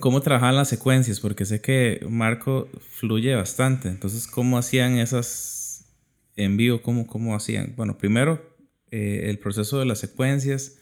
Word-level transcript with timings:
¿Cómo 0.00 0.20
trabajaban 0.20 0.56
las 0.56 0.68
secuencias? 0.68 1.20
Porque 1.20 1.44
sé 1.44 1.60
que 1.60 2.04
Marco 2.08 2.68
fluye 2.80 3.34
bastante. 3.34 3.88
Entonces, 3.88 4.26
¿cómo 4.26 4.58
hacían 4.58 4.98
esas 4.98 5.94
en 6.36 6.56
vivo? 6.56 6.82
¿Cómo, 6.82 7.06
cómo 7.06 7.36
hacían? 7.36 7.74
Bueno, 7.76 7.96
primero, 7.96 8.56
eh, 8.90 9.26
el 9.30 9.38
proceso 9.38 9.78
de 9.78 9.86
las 9.86 9.98
secuencias, 10.00 10.78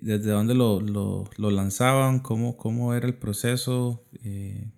desde 0.00 0.30
dónde 0.30 0.54
lo, 0.54 0.80
lo, 0.80 1.30
lo 1.36 1.50
lanzaban, 1.50 2.20
cómo, 2.20 2.56
cómo 2.56 2.94
era 2.94 3.06
el 3.06 3.14
proceso. 3.14 4.04
Eh, 4.24 4.70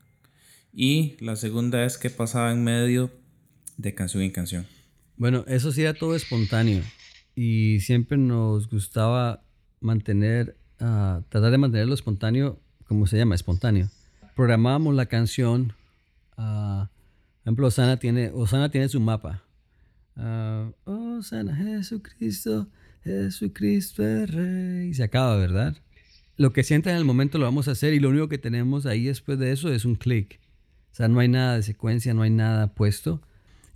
y 0.73 1.17
la 1.25 1.37
segunda 1.37 1.85
es 1.85 1.97
qué 1.97 2.11
pasaba 2.11 2.53
en 2.53 2.63
medio 2.63 3.11
de 3.79 3.95
canción 3.95 4.23
en 4.23 4.31
canción. 4.33 4.67
Bueno, 5.17 5.45
eso 5.49 5.73
sí 5.73 5.81
era 5.81 5.95
todo 5.95 6.15
espontáneo. 6.15 6.83
Y 7.35 7.81
siempre 7.81 8.19
nos 8.19 8.69
gustaba 8.69 9.43
mantener, 9.81 10.59
uh, 10.81 11.23
tratar 11.29 11.51
de 11.51 11.59
mantenerlo 11.59 11.95
espontáneo, 11.95 12.61
como 12.87 13.07
se 13.07 13.17
llama, 13.17 13.35
espontáneo. 13.35 13.89
Programábamos 14.35 14.95
la 14.95 15.07
canción. 15.07 15.73
Uh, 16.37 16.87
por 16.87 17.43
ejemplo, 17.43 17.67
Osana 17.69 17.99
tiene, 17.99 18.31
Osana 18.35 18.71
tiene 18.71 18.89
su 18.89 19.01
mapa. 19.01 19.43
Uh, 20.17 20.73
Osana 21.19 21.55
Jesucristo, 21.57 22.69
Jesucristo 23.03 24.07
es 24.07 24.31
Rey. 24.31 24.89
Y 24.89 24.95
se 24.95 25.05
acaba, 25.05 25.37
¿verdad? 25.37 25.77
Lo 26.37 26.53
que 26.53 26.63
sienta 26.63 26.91
en 26.91 26.97
el 26.97 27.05
momento 27.05 27.39
lo 27.39 27.45
vamos 27.45 27.69
a 27.69 27.73
hacer 27.73 27.95
y 27.95 28.01
lo 28.01 28.11
único 28.11 28.29
que 28.29 28.39
tenemos 28.39 28.85
ahí 28.85 29.05
después 29.05 29.39
de 29.39 29.53
eso 29.53 29.73
es 29.73 29.85
un 29.85 29.95
clic. 29.95 30.41
O 30.93 30.95
sea, 30.97 31.09
no 31.09 31.21
hay 31.21 31.29
nada 31.29 31.57
de 31.57 31.63
secuencia, 31.63 32.15
no 32.15 32.23
hay 32.23 32.31
nada 32.31 32.75
puesto. 32.75 33.23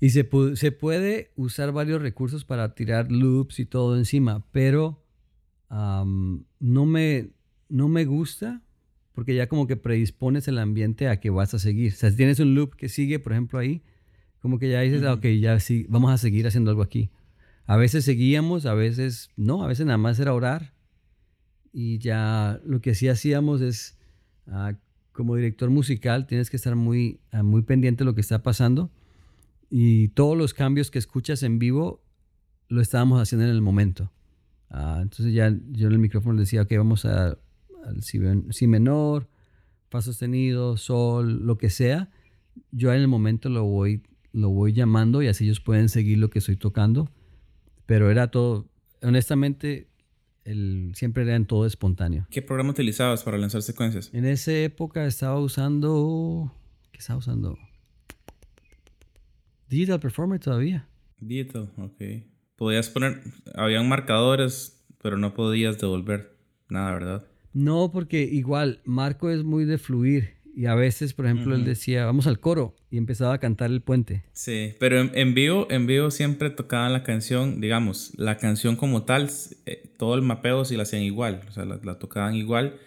Y 0.00 0.10
se, 0.10 0.28
se 0.54 0.72
puede 0.72 1.30
usar 1.36 1.72
varios 1.72 2.00
recursos 2.00 2.44
para 2.44 2.74
tirar 2.74 3.10
loops 3.10 3.60
y 3.60 3.66
todo 3.66 3.96
encima, 3.96 4.44
pero 4.50 5.02
no, 5.70 6.86
me, 6.86 7.30
no 7.68 7.88
me 7.88 8.04
gusta 8.04 8.62
porque 9.20 9.34
ya 9.34 9.48
como 9.48 9.66
que 9.66 9.76
predispones 9.76 10.48
el 10.48 10.56
ambiente 10.56 11.06
a 11.06 11.20
que 11.20 11.28
vas 11.28 11.52
a 11.52 11.58
seguir. 11.58 11.92
O 11.92 11.94
sea, 11.94 12.10
si 12.10 12.16
tienes 12.16 12.40
un 12.40 12.54
loop 12.54 12.74
que 12.74 12.88
sigue, 12.88 13.18
por 13.18 13.32
ejemplo, 13.32 13.58
ahí, 13.58 13.82
como 14.38 14.58
que 14.58 14.70
ya 14.70 14.80
dices, 14.80 15.02
ok, 15.02 15.26
ya 15.38 15.60
sí, 15.60 15.84
vamos 15.90 16.10
a 16.10 16.16
seguir 16.16 16.46
haciendo 16.46 16.70
algo 16.70 16.80
aquí. 16.80 17.10
A 17.66 17.76
veces 17.76 18.06
seguíamos, 18.06 18.64
a 18.64 18.72
veces 18.72 19.28
no, 19.36 19.62
a 19.62 19.66
veces 19.66 19.84
nada 19.84 19.98
más 19.98 20.18
era 20.20 20.32
orar. 20.32 20.72
Y 21.70 21.98
ya 21.98 22.62
lo 22.64 22.80
que 22.80 22.94
sí 22.94 23.08
hacíamos 23.08 23.60
es, 23.60 23.98
ah, 24.46 24.72
como 25.12 25.36
director 25.36 25.68
musical, 25.68 26.26
tienes 26.26 26.48
que 26.48 26.56
estar 26.56 26.74
muy, 26.74 27.20
ah, 27.30 27.42
muy 27.42 27.60
pendiente 27.60 28.04
de 28.04 28.06
lo 28.06 28.14
que 28.14 28.22
está 28.22 28.42
pasando. 28.42 28.90
Y 29.68 30.08
todos 30.08 30.34
los 30.34 30.54
cambios 30.54 30.90
que 30.90 30.98
escuchas 30.98 31.42
en 31.42 31.58
vivo 31.58 32.02
lo 32.68 32.80
estábamos 32.80 33.20
haciendo 33.20 33.44
en 33.44 33.50
el 33.50 33.60
momento. 33.60 34.10
Entonces 34.70 35.34
ya 35.34 35.54
yo 35.72 35.88
en 35.88 35.92
el 35.92 35.98
micrófono 35.98 36.40
decía, 36.40 36.62
ok, 36.62 36.72
vamos 36.78 37.04
a, 37.04 37.36
al 37.84 38.02
si, 38.02 38.66
menor, 38.66 39.28
fa 39.88 40.02
sostenido, 40.02 40.76
sol, 40.76 41.46
lo 41.46 41.58
que 41.58 41.70
sea. 41.70 42.10
Yo 42.70 42.92
en 42.92 43.00
el 43.00 43.08
momento 43.08 43.48
lo 43.48 43.64
voy, 43.64 44.02
lo 44.32 44.50
voy 44.50 44.72
llamando 44.72 45.22
y 45.22 45.28
así 45.28 45.44
ellos 45.44 45.60
pueden 45.60 45.88
seguir 45.88 46.18
lo 46.18 46.30
que 46.30 46.40
estoy 46.40 46.56
tocando. 46.56 47.10
Pero 47.86 48.10
era 48.10 48.30
todo, 48.30 48.68
honestamente, 49.02 49.88
el, 50.44 50.92
siempre 50.94 51.24
era 51.24 51.34
en 51.34 51.46
todo 51.46 51.66
espontáneo. 51.66 52.26
¿Qué 52.30 52.42
programa 52.42 52.70
utilizabas 52.70 53.24
para 53.24 53.38
lanzar 53.38 53.62
secuencias? 53.62 54.10
En 54.12 54.24
esa 54.24 54.52
época 54.52 55.06
estaba 55.06 55.38
usando... 55.40 56.54
¿Qué 56.92 56.98
estaba 56.98 57.18
usando? 57.18 57.58
Digital 59.68 60.00
Performer 60.00 60.40
todavía. 60.40 60.86
Digital, 61.18 61.72
ok 61.76 62.02
podías 62.60 62.90
poner, 62.90 63.22
habían 63.54 63.88
marcadores, 63.88 64.84
pero 65.02 65.16
no 65.16 65.32
podías 65.32 65.78
devolver 65.78 66.36
nada, 66.68 66.92
¿verdad? 66.92 67.26
No, 67.52 67.90
porque 67.92 68.22
igual 68.22 68.80
Marco 68.84 69.30
es 69.30 69.44
muy 69.44 69.64
de 69.64 69.78
fluir 69.78 70.34
y 70.54 70.66
a 70.66 70.74
veces, 70.74 71.14
por 71.14 71.26
ejemplo, 71.26 71.54
él 71.54 71.64
decía, 71.64 72.04
vamos 72.04 72.26
al 72.26 72.40
coro 72.40 72.76
y 72.90 72.98
empezaba 72.98 73.34
a 73.34 73.38
cantar 73.38 73.70
el 73.70 73.80
puente. 73.80 74.24
Sí, 74.32 74.74
pero 74.78 75.00
en, 75.00 75.34
vivo, 75.34 75.66
en 75.70 75.86
vivo 75.86 76.10
siempre 76.10 76.50
tocaban 76.50 76.92
la 76.92 77.02
canción, 77.02 77.60
digamos, 77.60 78.12
la 78.16 78.36
canción 78.36 78.76
como 78.76 79.04
tal, 79.04 79.30
eh, 79.66 79.94
todo 79.96 80.14
el 80.14 80.22
mapeo 80.22 80.64
sí 80.64 80.76
la 80.76 80.82
hacían 80.82 81.02
igual, 81.02 81.42
o 81.48 81.52
sea, 81.52 81.64
la, 81.64 81.80
la 81.82 81.98
tocaban 81.98 82.34
igual 82.34 82.78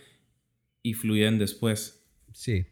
y 0.81 0.93
fluían 0.93 1.39
después. 1.39 2.05
Sí, 2.33 2.65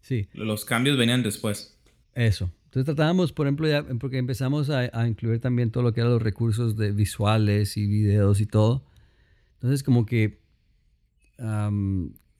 sí. 0.00 0.28
Los 0.32 0.64
cambios 0.64 0.96
venían 0.96 1.22
después. 1.22 1.78
Eso. 2.14 2.50
Entonces 2.72 2.86
tratábamos, 2.86 3.34
por 3.34 3.46
ejemplo, 3.46 3.68
ya, 3.68 3.84
porque 4.00 4.16
empezamos 4.16 4.70
a, 4.70 5.06
incluir 5.06 5.40
también 5.40 5.70
todo 5.70 5.82
lo 5.82 5.92
que 5.92 6.00
eran 6.00 6.12
los 6.12 6.22
recursos 6.22 6.74
de 6.74 6.92
visuales 6.92 7.76
y 7.76 7.86
videos 7.86 8.40
y 8.40 8.46
todo. 8.46 8.82
Entonces 9.56 9.82
como 9.82 10.06
que 10.06 10.40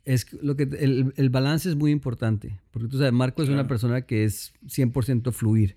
es 0.04 0.32
lo 0.42 0.56
que 0.56 0.64
el, 0.64 1.12
el, 1.16 1.30
balance 1.30 1.68
es 1.68 1.76
muy 1.76 1.90
importante, 1.90 2.60
porque 2.70 2.88
tú 2.88 2.98
sabes, 2.98 3.12
Marco 3.12 3.42
es 3.42 3.48
una 3.48 3.66
persona 3.66 4.02
que 4.02 4.24
es 4.24 4.52
100% 4.66 5.32
fluir. 5.32 5.76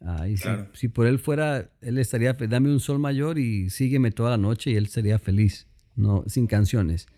Ah, 0.00 0.28
y 0.28 0.36
si, 0.36 0.48
si, 0.74 0.88
por 0.88 1.06
él 1.06 1.18
fuera, 1.18 1.70
él 1.80 1.98
estaría, 1.98 2.32
dame 2.32 2.70
un 2.70 2.78
sol 2.78 3.00
mayor 3.00 3.38
y 3.38 3.68
sígueme 3.70 4.12
toda 4.12 4.30
la 4.30 4.36
noche 4.36 4.70
y 4.70 4.76
él 4.76 4.86
sería 4.86 5.18
feliz, 5.18 5.66
no 5.96 6.24
sin 6.26 6.46
canciones. 6.46 7.08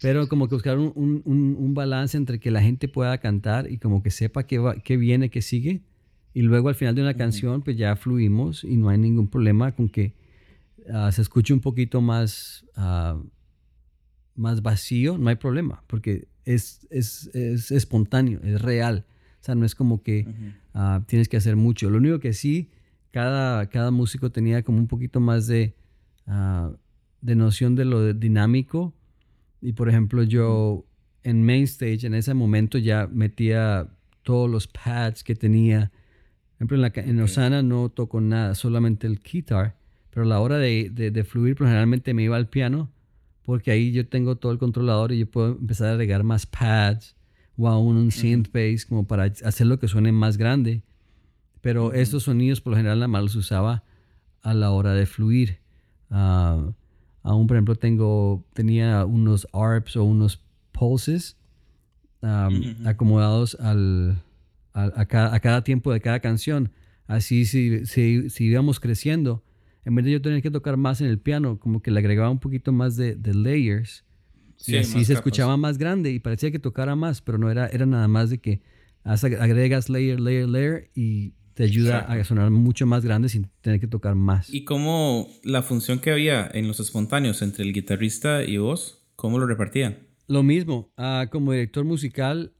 Pero 0.00 0.28
como 0.28 0.48
que 0.48 0.54
buscar 0.54 0.78
un, 0.78 0.92
un, 0.94 1.56
un, 1.58 1.74
balance 1.74 2.16
entre 2.16 2.38
que 2.38 2.50
la 2.50 2.60
gente 2.60 2.86
pueda 2.86 3.16
cantar 3.18 3.70
y 3.70 3.78
como 3.78 4.02
que 4.02 4.10
sepa 4.10 4.46
qué, 4.46 4.58
va, 4.58 4.76
qué 4.76 4.96
viene, 4.96 5.30
qué 5.30 5.40
sigue. 5.40 5.80
Y 6.34 6.42
luego 6.42 6.68
al 6.68 6.74
final 6.74 6.94
de 6.94 7.00
una 7.00 7.14
canción, 7.14 7.62
pues 7.62 7.78
ya 7.78 7.96
fluimos 7.96 8.62
y 8.62 8.76
no 8.76 8.90
hay 8.90 8.98
ningún 8.98 9.28
problema 9.28 9.74
con 9.74 9.88
que 9.88 10.12
ah, 10.92 11.10
se 11.12 11.22
escuche 11.22 11.54
un 11.54 11.60
poquito 11.60 12.02
más, 12.02 12.66
uh, 12.76 13.24
más 14.36 14.62
vacío, 14.62 15.18
no 15.18 15.28
hay 15.28 15.36
problema, 15.36 15.82
porque 15.86 16.28
es, 16.44 16.86
es, 16.90 17.28
es, 17.34 17.70
espontáneo, 17.70 18.40
es 18.42 18.60
real. 18.62 19.04
O 19.40 19.44
sea, 19.46 19.54
no 19.54 19.64
es 19.64 19.74
como 19.74 20.02
que 20.02 20.26
uh, 20.74 21.00
tienes 21.06 21.28
que 21.28 21.36
hacer 21.36 21.56
mucho. 21.56 21.90
Lo 21.90 21.98
único 21.98 22.20
que 22.20 22.32
sí, 22.32 22.70
cada, 23.10 23.68
cada 23.68 23.90
músico 23.90 24.30
tenía 24.30 24.62
como 24.62 24.78
un 24.78 24.88
poquito 24.88 25.20
más 25.20 25.46
de, 25.46 25.74
de 27.20 27.36
noción 27.36 27.74
de 27.74 27.84
lo 27.84 28.12
dinámico 28.12 28.94
y 29.60 29.72
por 29.72 29.88
ejemplo, 29.88 30.22
yo 30.22 30.86
en 31.22 31.44
main 31.44 31.64
stage, 31.64 32.06
en 32.06 32.14
ese 32.14 32.34
momento 32.34 32.78
ya 32.78 33.08
metía 33.10 33.88
todos 34.22 34.50
los 34.50 34.68
pads 34.68 35.24
que 35.24 35.34
tenía. 35.34 35.90
Por 36.50 36.56
ejemplo, 36.56 36.76
en, 36.76 36.82
la, 36.82 36.92
en 36.94 37.20
Osana 37.20 37.62
no 37.62 37.88
toco 37.88 38.20
nada, 38.20 38.54
solamente 38.54 39.06
el 39.06 39.20
guitar. 39.20 39.76
Pero 40.10 40.24
a 40.24 40.28
la 40.28 40.40
hora 40.40 40.58
de, 40.58 40.90
de, 40.90 41.24
fluir, 41.24 41.56
pues 41.56 41.68
generalmente 41.68 42.14
me 42.14 42.22
iba 42.22 42.36
al 42.36 42.48
piano, 42.48 42.90
porque 43.46 43.70
ahí 43.70 43.92
yo 43.92 44.06
tengo 44.06 44.36
todo 44.36 44.52
el 44.52 44.58
controlador 44.58 45.12
y 45.12 45.20
yo 45.20 45.30
puedo 45.30 45.52
empezar 45.52 45.88
a 45.88 45.92
agregar 45.92 46.22
más 46.22 46.44
pads 46.44 47.16
o 47.56 47.66
aún 47.68 47.96
un 47.96 48.10
synth 48.10 48.52
bass 48.52 48.84
como 48.84 49.06
para 49.06 49.24
hacer 49.24 49.66
lo 49.66 49.78
que 49.78 49.88
suene 49.88 50.12
más 50.12 50.36
grande. 50.36 50.82
Pero 51.62 51.94
estos 51.94 52.24
sonidos 52.24 52.60
por 52.60 52.72
lo 52.72 52.76
general 52.76 52.98
nada 52.98 53.08
más 53.08 53.22
los 53.22 53.36
usaba 53.36 53.84
a 54.42 54.52
la 54.52 54.70
hora 54.72 54.92
de 54.92 55.06
fluir. 55.06 55.60
Uh, 56.10 56.74
Aún, 57.26 57.48
por 57.48 57.56
ejemplo, 57.56 57.74
tengo, 57.74 58.46
tenía 58.52 59.04
unos 59.04 59.48
ARPs 59.52 59.96
o 59.96 60.04
unos 60.04 60.44
pulses 60.70 61.36
acomodados 62.84 63.56
al, 63.56 64.22
a, 64.72 65.06
cada, 65.06 65.64
tiempo 65.64 65.92
de 65.92 66.00
cada 66.00 66.20
canción. 66.20 66.70
Así, 67.08 67.44
si, 67.44 67.84
si, 67.84 68.30
si, 68.30 68.44
íbamos 68.44 68.78
creciendo, 68.78 69.42
en 69.86 69.94
vez 69.94 70.04
de 70.04 70.10
yo 70.10 70.20
tener 70.20 70.42
que 70.42 70.50
tocar 70.50 70.76
más 70.76 71.00
en 71.00 71.06
el 71.06 71.20
piano, 71.20 71.60
como 71.60 71.80
que 71.80 71.92
le 71.92 72.00
agregaba 72.00 72.28
un 72.28 72.40
poquito 72.40 72.72
más 72.72 72.96
de, 72.96 73.16
layers. 73.32 74.04
y 74.66 74.76
así 74.76 75.04
se 75.04 75.12
escuchaba 75.12 75.56
más 75.56 75.78
grande 75.78 76.10
y 76.10 76.18
parecía 76.18 76.50
que 76.50 76.58
tocara 76.58 76.96
más, 76.96 77.22
pero 77.22 77.38
no 77.38 77.52
era, 77.52 77.68
era 77.68 77.86
nada 77.86 78.08
más 78.08 78.28
de 78.28 78.38
que 78.38 78.62
agregas 79.04 79.88
layer, 79.88 80.18
layer, 80.18 80.48
layer 80.48 80.90
y 80.92 81.34
te 81.54 81.62
ayuda 81.62 82.00
a 82.00 82.24
sonar 82.24 82.50
mucho 82.50 82.84
más 82.84 83.04
grande 83.04 83.28
sin 83.28 83.48
tener 83.60 83.78
que 83.78 83.86
tocar 83.86 84.16
más. 84.16 84.52
¿Y 84.52 84.64
cómo 84.64 85.28
la 85.44 85.62
función 85.62 86.00
que 86.00 86.10
había 86.10 86.50
en 86.52 86.66
los 86.66 86.80
espontáneos 86.80 87.40
entre 87.40 87.64
el 87.64 87.72
guitarrista 87.72 88.42
y 88.42 88.58
vos, 88.58 89.06
cómo 89.14 89.38
lo 89.38 89.46
repartían? 89.46 89.98
Lo 90.26 90.42
mismo, 90.42 90.92
ah, 90.96 91.28
como 91.30 91.52
director 91.52 91.84
musical, 91.84 92.52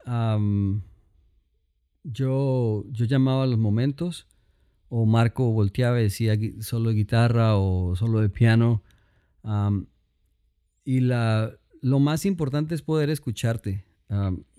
yo, 2.04 2.84
yo 2.88 3.04
llamaba 3.04 3.42
a 3.42 3.46
los 3.48 3.58
momentos, 3.58 4.28
o 4.88 5.06
Marco 5.06 5.50
volteaba 5.52 6.00
y 6.00 6.04
decía 6.04 6.34
solo 6.60 6.90
de 6.90 6.96
guitarra 6.96 7.56
o 7.56 7.96
solo 7.96 8.20
de 8.20 8.28
piano. 8.28 8.82
y 10.84 11.00
la, 11.00 11.52
lo 11.82 11.98
más 12.00 12.24
importante 12.26 12.74
es 12.74 12.82
poder 12.82 13.10
escucharte, 13.10 13.84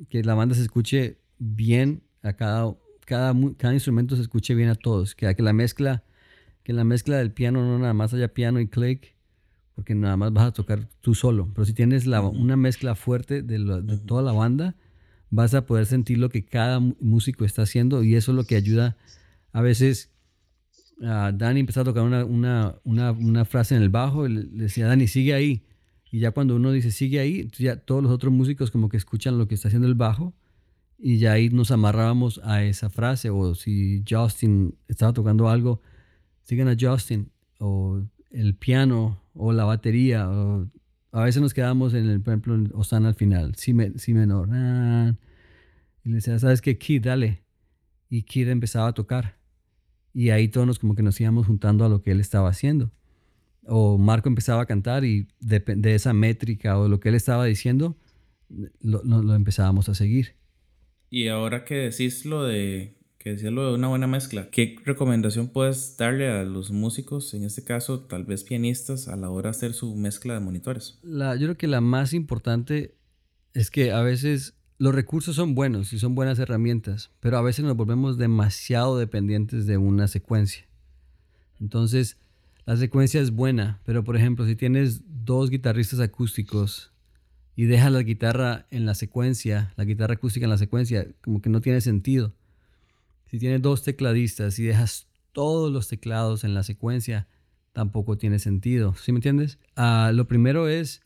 que 0.10 0.24
la 0.24 0.34
banda 0.34 0.56
se 0.56 0.62
escuche 0.62 1.20
bien 1.40 2.04
a 2.24 2.34
cada 2.34 2.76
cada, 3.08 3.34
cada 3.56 3.74
instrumento 3.74 4.18
se 4.18 4.22
escuche 4.22 4.54
bien 4.54 4.68
a 4.70 4.76
todos, 4.76 5.16
que, 5.16 5.34
que 5.34 5.42
la 5.42 5.54
mezcla 5.54 6.04
que 6.64 6.74
la 6.74 6.84
mezcla 6.84 7.16
del 7.18 7.32
piano 7.32 7.64
no 7.64 7.80
nada 7.80 7.94
más 7.94 8.14
haya 8.14 8.34
piano 8.34 8.60
y 8.60 8.68
click, 8.68 9.16
porque 9.74 9.96
nada 9.96 10.18
más 10.18 10.34
vas 10.34 10.48
a 10.48 10.52
tocar 10.52 10.90
tú 11.00 11.16
solo, 11.16 11.50
pero 11.54 11.64
si 11.64 11.74
tienes 11.74 12.06
la, 12.06 12.20
una 12.20 12.58
mezcla 12.58 12.94
fuerte 12.96 13.42
de, 13.42 13.60
de, 13.60 13.98
toda 14.00 14.22
la 14.22 14.34
banda, 14.34 14.76
vas 15.30 15.54
a 15.54 15.66
poder 15.66 15.86
sentir 15.86 16.18
lo 16.18 16.28
que 16.28 16.44
cada 16.44 16.82
músico 16.82 17.46
está 17.46 17.62
haciendo 17.62 18.04
y 18.04 18.16
eso 18.16 18.34
es 18.34 18.36
lo 18.36 18.44
que 18.44 18.58
ayuda 18.58 18.98
a 19.54 19.62
veces 19.62 20.12
a 21.02 21.32
Dani 21.32 21.60
empezó 21.60 21.82
a 21.82 21.84
tocar 21.84 22.04
una, 22.04 22.26
una, 22.26 22.76
una, 22.84 23.12
una, 23.12 23.46
frase 23.46 23.76
en 23.76 23.82
el 23.82 23.90
bajo 23.90 24.28
y 24.28 24.34
le 24.34 24.44
decía, 24.64 24.88
Dani, 24.88 25.08
sigue 25.08 25.34
ahí. 25.34 25.64
Y 26.12 26.20
ya 26.20 26.32
cuando 26.32 26.56
uno 26.56 26.72
dice 26.72 26.92
sigue 26.92 27.20
ahí, 27.20 27.50
ya 27.58 27.78
todos 27.78 28.02
los 28.02 28.12
otros 28.12 28.34
músicos 28.34 28.72
como 28.72 28.90
que 28.90 28.98
escuchan 28.98 29.38
lo 29.38 29.48
que 29.48 29.56
está 29.56 29.68
haciendo 29.68 29.88
el 29.88 29.96
bajo 29.96 30.34
y 30.98 31.20
ya 31.20 31.34
ahí 31.34 31.50
nos 31.50 31.72
amarrábamos 31.72 32.42
a 32.44 32.64
esa 32.64 32.90
frase. 32.90 33.30
O 33.30 33.56
si 33.56 34.04
Justin 34.10 34.76
estaba 34.88 35.14
tocando 35.14 35.50
algo, 35.50 35.82
sigan 36.44 36.68
a 36.68 36.76
Justin. 36.80 37.32
O 37.60 38.02
el 38.32 38.56
piano 38.56 39.22
o 39.34 39.54
la 39.54 39.66
batería. 39.66 40.30
O 40.30 40.68
a 41.12 41.24
veces 41.24 41.42
nos 41.42 41.54
quedamos 41.54 41.94
en 41.94 42.10
el, 42.10 42.22
por 42.22 42.34
ejemplo, 42.34 42.58
o 42.74 42.82
están 42.82 43.06
al 43.06 43.16
final, 43.16 43.56
si, 43.56 43.76
si 43.98 44.14
menor. 44.14 44.50
Y 46.04 46.10
le 46.10 46.16
decía, 46.16 46.38
¿sabes 46.40 46.62
qué? 46.62 46.78
Kid, 46.78 47.04
dale. 47.04 47.44
Y 48.10 48.24
Kid 48.24 48.48
empezaba 48.50 48.88
a 48.88 48.94
tocar. 48.94 49.37
Y 50.18 50.32
ahí 50.32 50.48
todos 50.48 50.66
nos 50.66 50.80
como 50.80 50.96
que 50.96 51.04
nos 51.04 51.22
íbamos 51.22 51.46
juntando 51.46 51.86
a 51.86 51.90
lo 51.90 52.02
que 52.02 52.10
él 52.10 52.20
estaba 52.20 52.50
haciendo. 52.50 52.92
O 53.68 54.00
Marco 54.00 54.30
empezaba 54.30 54.64
a 54.64 54.66
cantar 54.66 55.06
y 55.06 55.28
de, 55.40 55.60
de 55.60 55.94
esa 55.94 56.12
métrica 56.12 56.80
o 56.80 56.88
lo 56.88 57.00
que 57.00 57.10
él 57.10 57.16
estaba 57.16 57.46
diciendo, 57.46 57.96
lo, 58.82 59.04
lo, 59.04 59.36
empezábamos 59.36 59.90
a 59.90 59.94
seguir. 59.94 60.34
Y 61.12 61.28
ahora 61.28 61.66
que 61.66 61.76
decís 61.76 62.26
lo 62.26 62.46
de 62.46 62.98
que 63.20 63.30
decías 63.30 63.54
lo 63.54 63.68
de 63.68 63.76
una 63.76 63.90
buena 63.90 64.08
mezcla, 64.08 64.50
¿qué 64.50 64.78
recomendación 64.86 65.50
puedes 65.50 65.98
darle 65.98 66.30
a 66.30 66.44
los 66.46 66.72
músicos, 66.72 67.36
en 67.36 67.44
este 67.44 67.64
caso 67.64 68.00
tal 68.00 68.24
vez 68.24 68.44
pianistas, 68.44 69.08
a 69.08 69.18
la 69.18 69.30
hora 69.30 69.52
de 69.52 69.58
hacer 69.58 69.74
su 69.74 69.96
mezcla 69.96 70.34
de 70.34 70.40
monitores? 70.40 70.98
La, 71.04 71.36
yo 71.36 71.46
creo 71.46 71.58
que 71.58 71.68
la 71.68 71.82
más 71.82 72.14
importante 72.14 72.96
es 73.54 73.70
que 73.70 73.92
a 73.92 74.02
veces 74.02 74.57
los 74.78 74.94
recursos 74.94 75.36
son 75.36 75.56
buenos 75.56 75.92
y 75.94 76.00
son 76.00 76.14
buenas 76.14 76.38
herramientas, 76.40 77.12
pero 77.20 77.38
a 77.38 77.42
veces 77.42 77.66
nos 77.66 77.76
volvemos 77.76 78.18
demasiado 78.18 78.98
dependientes 78.98 79.66
de 79.66 79.78
una 79.78 80.08
secuencia. 80.08 80.68
Entonces, 81.60 82.18
la 82.66 82.78
secuencia 82.78 83.22
es 83.22 83.32
buena, 83.32 83.82
pero 83.86 84.04
por 84.04 84.16
ejemplo, 84.16 84.46
si 84.46 84.56
tienes 84.56 85.02
dos 85.26 85.50
guitarristas 85.50 86.00
acústicos 86.00 86.92
y 87.56 87.66
dejas 87.66 87.92
la 87.92 88.04
guitarra 88.04 88.68
en 88.70 88.86
la 88.86 88.94
secuencia, 88.94 89.74
la 89.78 89.86
guitarra 89.86 90.14
acústica 90.14 90.46
en 90.46 90.52
la 90.52 90.58
secuencia, 90.58 91.08
como 91.24 91.42
que 91.42 91.50
no 91.50 91.62
tiene 91.62 91.82
sentido. 91.82 92.34
Si 93.32 93.40
tienes 93.40 93.62
dos 93.62 93.84
tecladistas 93.84 94.60
y 94.60 94.64
dejas 94.64 95.08
todos 95.32 95.72
los 95.72 95.88
teclados 95.88 96.44
en 96.44 96.54
la 96.54 96.64
secuencia, 96.64 97.28
tampoco 97.74 98.18
tiene 98.18 98.38
sentido. 98.38 98.94
¿Sí 98.96 99.12
me 99.12 99.18
entiendes? 99.18 99.58
Ah, 99.76 100.12
lo 100.14 100.28
primero 100.28 100.68
es 100.68 101.02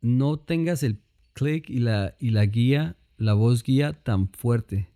no 0.00 0.38
tengas 0.38 0.82
el 0.82 0.98
click 1.36 1.68
y 1.68 1.78
la, 1.78 2.14
y 2.18 2.30
la 2.30 2.46
guía, 2.46 2.96
la 3.18 3.34
voz 3.34 3.62
guía 3.62 3.92
tan 3.92 4.28
fuerte. 4.28 4.88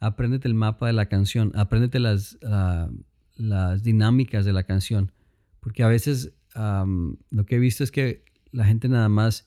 Apréndete 0.00 0.48
el 0.48 0.54
mapa 0.54 0.86
de 0.86 0.94
la 0.94 1.06
canción, 1.06 1.52
apréndete 1.54 1.98
las, 2.00 2.38
ah, 2.42 2.88
las 3.36 3.82
dinámicas 3.82 4.44
de 4.46 4.54
la 4.54 4.62
canción. 4.62 5.12
Porque 5.60 5.82
a 5.82 5.88
veces 5.88 6.32
lo 6.54 7.46
que 7.46 7.56
he 7.56 7.58
visto 7.58 7.84
es 7.84 7.92
que 7.92 8.24
la 8.50 8.64
gente 8.64 8.88
nada 8.88 9.08
más 9.08 9.46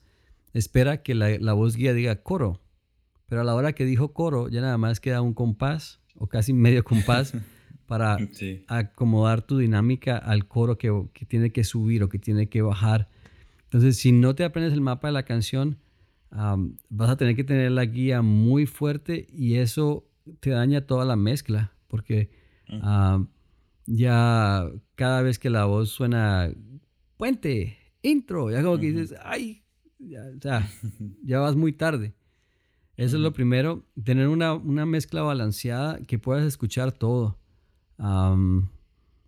espera 0.54 1.02
que 1.02 1.14
la, 1.14 1.36
la, 1.38 1.52
voz 1.52 1.76
guía 1.76 1.92
diga 1.92 2.22
coro. 2.22 2.62
Pero 3.26 3.40
a 3.40 3.44
la 3.44 3.54
hora 3.54 3.72
que 3.72 3.84
dijo 3.84 4.12
coro, 4.12 4.48
ya 4.48 4.60
nada 4.60 4.78
más 4.78 5.00
queda 5.00 5.20
un 5.20 5.34
compás 5.34 6.00
o 6.14 6.28
casi 6.28 6.52
medio 6.54 6.84
compás 6.84 7.34
para 7.86 8.16
acomodar 8.68 9.42
tu 9.42 9.58
dinámica 9.58 10.16
al 10.16 10.46
coro 10.46 10.78
que, 10.78 11.06
que, 11.12 11.26
tiene 11.26 11.50
que 11.50 11.64
subir 11.64 12.02
o 12.04 12.08
que 12.08 12.18
tiene 12.18 12.48
que 12.48 12.62
bajar. 12.62 13.08
Entonces, 13.64 13.96
si 13.98 14.12
no 14.12 14.34
te 14.34 14.44
aprendes 14.44 14.72
el 14.72 14.80
mapa 14.80 15.08
de 15.08 15.12
la 15.12 15.24
canción, 15.24 15.78
vas 16.32 17.10
a 17.10 17.16
tener 17.16 17.36
que 17.36 17.44
tener 17.44 17.70
la 17.72 17.84
guía 17.84 18.22
muy 18.22 18.66
fuerte 18.66 19.26
y 19.30 19.56
eso 19.56 20.08
te 20.40 20.50
daña 20.50 20.86
toda 20.86 21.04
la 21.04 21.16
mezcla 21.16 21.72
porque 21.88 22.30
ya 23.86 24.70
cada 24.94 25.22
vez 25.22 25.38
que 25.38 25.50
la 25.50 25.66
voz 25.66 25.90
suena 25.90 26.50
puente, 27.16 27.76
intro, 28.02 28.50
ya 28.50 28.62
como 28.62 28.78
que 28.78 28.92
dices, 28.92 29.14
ay, 29.22 29.62
ya, 29.98 30.24
ya 31.22 31.40
vas 31.40 31.56
muy 31.56 31.72
tarde. 31.72 32.14
Eso 32.96 33.16
es 33.16 33.22
lo 33.22 33.32
primero, 33.32 33.84
tener 34.02 34.28
una, 34.28 34.54
una, 34.54 34.86
mezcla 34.86 35.22
balanceada 35.22 35.98
que 36.06 36.18
puedas 36.18 36.44
escuchar 36.44 36.92
todo. 36.92 37.38
por 37.96 38.68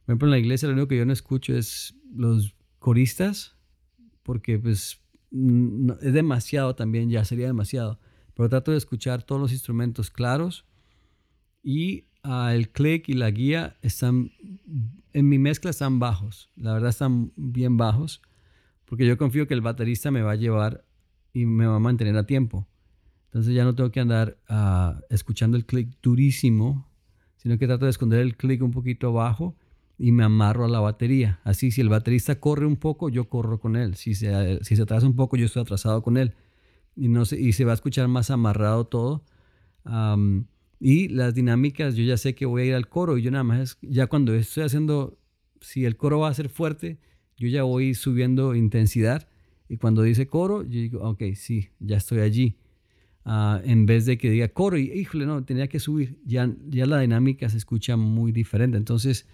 ejemplo, 0.06 0.28
en 0.28 0.30
la 0.30 0.38
iglesia 0.38 0.68
lo 0.68 0.74
único 0.74 0.88
que 0.88 0.98
yo 0.98 1.06
no 1.06 1.12
escucho 1.12 1.56
es 1.56 1.94
los 2.14 2.54
coristas, 2.78 3.56
porque 4.22 4.58
pues 4.58 5.00
es 6.00 6.12
demasiado 6.12 6.74
también, 6.76 7.10
ya 7.10 7.24
sería 7.24 7.46
demasiado. 7.46 7.98
Pero 8.34 8.48
trato 8.48 8.70
de 8.70 8.78
escuchar 8.78 9.22
todos 9.22 9.40
los 9.40 9.52
instrumentos 9.52 10.10
claros 10.10 10.64
y 11.62 12.04
ah, 12.22 12.54
el 12.54 12.70
click 12.70 13.08
y 13.08 13.14
la 13.14 13.30
guía 13.30 13.76
están, 13.82 14.30
en 15.12 15.28
mi 15.28 15.38
mezcla 15.38 15.70
están 15.70 15.98
bajos, 15.98 16.50
la 16.56 16.72
verdad 16.72 16.90
están 16.90 17.32
bien 17.36 17.76
bajos, 17.76 18.22
porque 18.84 19.06
yo 19.06 19.16
confío 19.18 19.46
que 19.46 19.54
el 19.54 19.60
baterista 19.60 20.10
me 20.10 20.22
va 20.22 20.32
a 20.32 20.36
llevar 20.36 20.84
y 21.32 21.46
me 21.46 21.66
va 21.66 21.76
a 21.76 21.80
mantener 21.80 22.16
a 22.16 22.26
tiempo. 22.26 22.68
Entonces 23.26 23.54
ya 23.54 23.64
no 23.64 23.74
tengo 23.74 23.90
que 23.90 24.00
andar 24.00 24.38
ah, 24.48 25.00
escuchando 25.10 25.56
el 25.56 25.66
click 25.66 25.96
durísimo, 26.00 26.88
sino 27.36 27.58
que 27.58 27.66
trato 27.66 27.86
de 27.86 27.90
esconder 27.90 28.20
el 28.20 28.36
click 28.36 28.62
un 28.62 28.70
poquito 28.70 29.12
bajo 29.12 29.56
y 29.98 30.12
me 30.12 30.24
amarro 30.24 30.64
a 30.64 30.68
la 30.68 30.80
batería. 30.80 31.40
Así, 31.44 31.70
si 31.70 31.80
el 31.80 31.88
baterista 31.88 32.40
corre 32.40 32.66
un 32.66 32.76
poco, 32.76 33.08
yo 33.08 33.28
corro 33.28 33.60
con 33.60 33.76
él. 33.76 33.94
Si 33.94 34.14
se, 34.14 34.62
si 34.64 34.76
se 34.76 34.82
atrasa 34.82 35.06
un 35.06 35.16
poco, 35.16 35.36
yo 35.36 35.46
estoy 35.46 35.62
atrasado 35.62 36.02
con 36.02 36.16
él. 36.16 36.34
Y, 36.96 37.08
no 37.08 37.24
se, 37.24 37.40
y 37.40 37.52
se 37.52 37.64
va 37.64 37.72
a 37.72 37.74
escuchar 37.74 38.08
más 38.08 38.30
amarrado 38.30 38.86
todo. 38.86 39.24
y 40.80 41.08
las 41.08 41.34
dinámicas, 41.34 41.94
yo 41.94 42.04
ya 42.04 42.16
sé 42.16 42.34
que 42.34 42.46
voy 42.46 42.62
a 42.62 42.64
ir 42.66 42.74
al 42.74 42.88
coro 42.88 43.18
y 43.18 43.22
yo 43.22 43.30
nada 43.30 43.44
más, 43.44 43.78
ya 43.82 44.06
cuando 44.06 44.34
estoy 44.34 44.64
haciendo, 44.64 45.18
si 45.60 45.84
el 45.84 45.96
coro 45.96 46.20
va 46.20 46.28
a 46.28 46.34
ser 46.34 46.48
fuerte, 46.48 46.98
yo 47.36 47.48
ya 47.48 47.62
voy 47.62 47.94
subiendo 47.94 48.54
intensidad. 48.54 49.28
Y 49.68 49.78
cuando 49.78 50.02
dice 50.02 50.26
coro, 50.26 50.62
yo 50.62 50.80
digo, 50.80 51.00
ok, 51.08 51.22
sí, 51.34 51.70
ya 51.78 51.96
estoy 51.96 52.20
allí. 52.20 52.56
Ah, 53.24 53.62
en 53.64 53.86
vez 53.86 54.04
de 54.04 54.18
que 54.18 54.28
diga 54.30 54.48
coro 54.48 54.76
y, 54.76 54.92
híjole, 54.92 55.24
no, 55.24 55.44
tenía 55.44 55.68
que 55.68 55.80
subir. 55.80 56.18
Ya, 56.26 56.52
ya 56.68 56.84
la 56.86 56.98
dinámica 56.98 57.48
se 57.48 57.56
escucha 57.56 57.96
muy 57.96 58.32
diferente. 58.32 58.76
Entonces, 58.76 59.26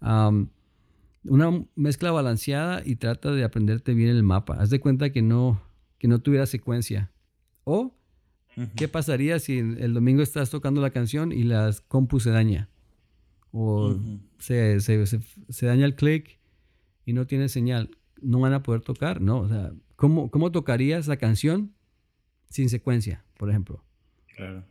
una 0.00 1.64
mezcla 1.74 2.10
balanceada 2.10 2.82
y 2.84 2.96
trata 2.96 3.32
de 3.32 3.44
aprenderte 3.44 3.94
bien 3.94 4.10
el 4.10 4.22
mapa. 4.22 4.54
Haz 4.54 4.70
de 4.70 4.80
cuenta 4.80 5.10
que 5.10 5.22
no, 5.22 5.60
que 5.98 6.08
no 6.08 6.20
tuviera 6.20 6.46
secuencia. 6.46 7.10
O, 7.64 7.94
¿qué 8.76 8.88
pasaría 8.88 9.38
si 9.38 9.58
el 9.58 9.94
domingo 9.94 10.22
estás 10.22 10.50
tocando 10.50 10.80
la 10.80 10.90
canción 10.90 11.32
y 11.32 11.42
la 11.42 11.74
compu 11.88 12.20
se 12.20 12.30
daña? 12.30 12.68
O 13.52 13.96
se, 14.38 14.80
se, 14.80 15.66
daña 15.66 15.86
el 15.86 15.94
click 15.94 16.38
y 17.04 17.12
no 17.12 17.26
tiene 17.26 17.48
señal. 17.48 17.90
No 18.20 18.40
van 18.40 18.52
a 18.52 18.62
poder 18.62 18.80
tocar, 18.82 19.20
¿no? 19.20 19.40
O 19.40 19.48
sea, 19.48 19.72
¿cómo, 19.96 20.30
cómo 20.30 20.50
tocarías 20.50 21.08
la 21.08 21.16
canción 21.16 21.72
sin 22.48 22.68
secuencia, 22.68 23.24
por 23.36 23.50
ejemplo? 23.50 23.84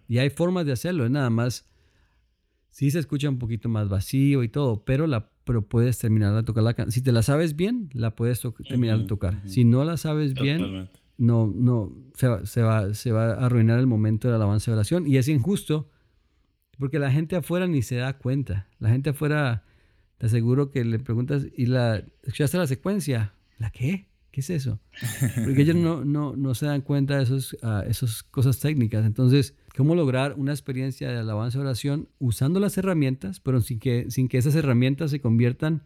Y 0.07 0.19
hay 0.19 0.29
formas 0.29 0.65
de 0.65 0.71
hacerlo, 0.71 1.05
es 1.05 1.11
nada 1.11 1.29
más 1.29 1.67
sí 2.69 2.91
se 2.91 2.99
escucha 2.99 3.29
un 3.29 3.39
poquito 3.39 3.69
más 3.69 3.89
vacío 3.89 4.43
y 4.43 4.49
todo, 4.49 4.83
pero, 4.85 5.07
la, 5.07 5.29
pero 5.43 5.63
puedes 5.63 5.97
terminar 5.97 6.35
de 6.35 6.43
tocar 6.43 6.63
la 6.63 6.73
canción. 6.73 6.91
Si 6.91 7.01
te 7.01 7.11
la 7.11 7.23
sabes 7.23 7.55
bien, 7.55 7.89
la 7.93 8.15
puedes 8.15 8.41
terminar 8.67 8.99
de 8.99 9.05
tocar. 9.05 9.41
Si 9.45 9.63
no 9.63 9.83
la 9.83 9.97
sabes 9.97 10.33
bien, 10.33 10.89
no, 11.17 11.51
no, 11.53 11.91
se 12.13 12.27
va, 12.27 12.45
se, 12.45 12.61
va, 12.61 12.93
se 12.93 13.11
va 13.11 13.33
a 13.33 13.45
arruinar 13.45 13.79
el 13.79 13.87
momento 13.87 14.27
de 14.27 14.33
la 14.33 14.37
alabanza 14.37 14.71
de 14.71 14.75
oración. 14.75 15.07
Y 15.07 15.17
es 15.17 15.27
injusto 15.27 15.89
porque 16.77 16.99
la 16.99 17.11
gente 17.11 17.35
afuera 17.35 17.67
ni 17.67 17.81
se 17.81 17.95
da 17.95 18.17
cuenta. 18.17 18.67
La 18.79 18.89
gente 18.89 19.09
afuera, 19.09 19.63
te 20.17 20.27
aseguro 20.27 20.69
que 20.69 20.85
le 20.85 20.99
preguntas, 20.99 21.47
¿y 21.55 21.65
la, 21.65 22.03
escuchaste 22.23 22.57
la 22.57 22.67
secuencia? 22.67 23.33
¿La 23.57 23.71
qué? 23.71 24.07
¿Qué 24.31 24.41
es 24.41 24.49
eso? 24.49 24.79
Porque 25.45 25.61
ellos 25.61 25.75
no, 25.75 26.05
no, 26.05 26.35
no 26.35 26.53
se 26.55 26.65
dan 26.65 26.81
cuenta 26.81 27.17
de 27.17 27.23
esos, 27.23 27.53
uh, 27.63 27.87
esas 27.87 28.23
cosas 28.23 28.59
técnicas. 28.59 29.05
Entonces, 29.05 29.55
¿cómo 29.75 29.95
lograr 29.95 30.35
una 30.37 30.51
experiencia 30.51 31.09
de 31.09 31.17
alabanza 31.17 31.57
y 31.57 31.61
oración 31.61 32.09
usando 32.19 32.59
las 32.59 32.77
herramientas, 32.77 33.39
pero 33.39 33.61
sin 33.61 33.79
que, 33.79 34.09
sin 34.09 34.27
que 34.27 34.37
esas 34.37 34.55
herramientas 34.55 35.11
se 35.11 35.21
conviertan 35.21 35.83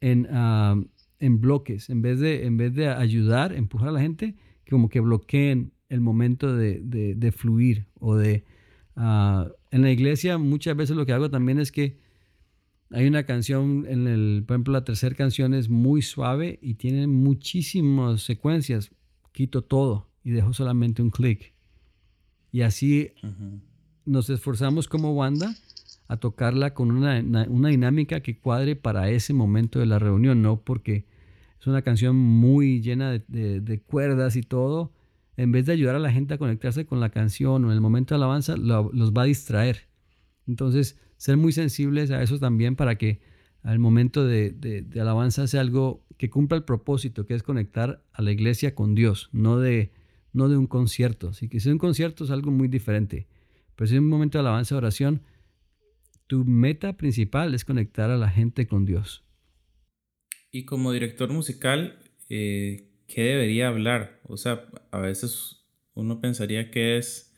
en, 0.00 0.26
uh, 0.34 0.86
en 1.18 1.40
bloques? 1.40 1.90
En 1.90 2.00
vez, 2.00 2.20
de, 2.20 2.46
en 2.46 2.56
vez 2.56 2.74
de 2.74 2.88
ayudar, 2.88 3.52
empujar 3.52 3.88
a 3.88 3.92
la 3.92 4.00
gente, 4.00 4.36
como 4.68 4.88
que 4.88 5.00
bloqueen 5.00 5.72
el 5.88 6.00
momento 6.00 6.56
de, 6.56 6.80
de, 6.82 7.14
de 7.14 7.32
fluir 7.32 7.86
o 7.98 8.16
de... 8.16 8.44
Uh, 8.96 9.50
en 9.72 9.82
la 9.82 9.90
iglesia 9.90 10.38
muchas 10.38 10.76
veces 10.76 10.96
lo 10.96 11.04
que 11.04 11.12
hago 11.12 11.28
también 11.28 11.58
es 11.58 11.72
que 11.72 11.98
hay 12.90 13.06
una 13.06 13.24
canción, 13.24 13.86
en 13.88 14.06
el, 14.06 14.44
por 14.46 14.54
ejemplo, 14.54 14.72
la 14.72 14.84
tercera 14.84 15.14
canción 15.14 15.54
es 15.54 15.68
muy 15.68 16.02
suave 16.02 16.58
y 16.62 16.74
tiene 16.74 17.06
muchísimas 17.06 18.22
secuencias. 18.22 18.90
Quito 19.32 19.62
todo 19.62 20.10
y 20.22 20.30
dejo 20.30 20.52
solamente 20.52 21.02
un 21.02 21.10
clic. 21.10 21.54
Y 22.52 22.62
así 22.62 23.10
nos 24.04 24.30
esforzamos 24.30 24.86
como 24.86 25.14
banda 25.14 25.56
a 26.06 26.18
tocarla 26.18 26.74
con 26.74 26.90
una, 26.90 27.20
una, 27.48 27.68
dinámica 27.68 28.20
que 28.20 28.38
cuadre 28.38 28.76
para 28.76 29.10
ese 29.10 29.32
momento 29.32 29.80
de 29.80 29.86
la 29.86 29.98
reunión, 29.98 30.42
no 30.42 30.60
porque 30.60 31.06
es 31.58 31.66
una 31.66 31.82
canción 31.82 32.14
muy 32.14 32.80
llena 32.80 33.10
de, 33.12 33.60
de, 33.60 33.80
cuerdas 33.80 34.36
y 34.36 34.42
todo. 34.42 34.92
En 35.36 35.50
vez 35.50 35.66
de 35.66 35.72
ayudar 35.72 35.96
a 35.96 35.98
la 35.98 36.12
gente 36.12 36.34
a 36.34 36.38
conectarse 36.38 36.86
con 36.86 37.00
la 37.00 37.08
canción 37.08 37.64
o 37.64 37.68
en 37.68 37.74
el 37.74 37.80
momento 37.80 38.14
de 38.14 38.16
alabanza, 38.16 38.56
los 38.56 39.12
va 39.12 39.22
a 39.22 39.26
distraer. 39.26 39.88
Entonces, 40.46 40.98
ser 41.24 41.38
muy 41.38 41.52
sensibles 41.52 42.10
a 42.10 42.22
eso 42.22 42.38
también 42.38 42.76
para 42.76 42.98
que 42.98 43.18
al 43.62 43.78
momento 43.78 44.26
de, 44.26 44.86
alabanza 45.00 45.46
sea 45.46 45.62
algo 45.62 46.04
que 46.18 46.28
cumpla 46.28 46.58
el 46.58 46.64
propósito, 46.64 47.24
que 47.24 47.32
es 47.32 47.42
conectar 47.42 48.04
a 48.12 48.20
la 48.20 48.30
iglesia 48.30 48.74
con 48.74 48.94
Dios, 48.94 49.30
no 49.32 49.58
de, 49.58 49.90
no 50.34 50.50
de 50.50 50.58
un 50.58 50.66
concierto. 50.66 51.30
Así 51.30 51.48
que 51.48 51.66
un 51.70 51.78
concierto 51.78 52.24
es 52.24 52.30
algo 52.30 52.50
muy 52.50 52.68
diferente, 52.68 53.26
pero 53.74 53.88
si 53.88 53.94
es 53.94 54.00
un 54.00 54.08
momento 54.10 54.36
de 54.36 54.40
alabanza, 54.40 54.76
oración, 54.76 55.22
tu 56.26 56.44
meta 56.44 56.98
principal 56.98 57.54
es 57.54 57.64
conectar 57.64 58.10
a 58.10 58.18
la 58.18 58.28
gente 58.28 58.66
con 58.66 58.84
Dios. 58.84 59.24
Y 60.50 60.66
como 60.66 60.92
director 60.92 61.32
musical, 61.32 62.00
eh, 62.28 62.90
¿qué 63.08 63.22
debería 63.22 63.68
hablar? 63.68 64.20
O 64.24 64.36
sea, 64.36 64.68
a 64.90 64.98
veces 64.98 65.64
uno 65.94 66.20
pensaría 66.20 66.70
que 66.70 66.98
es 66.98 67.34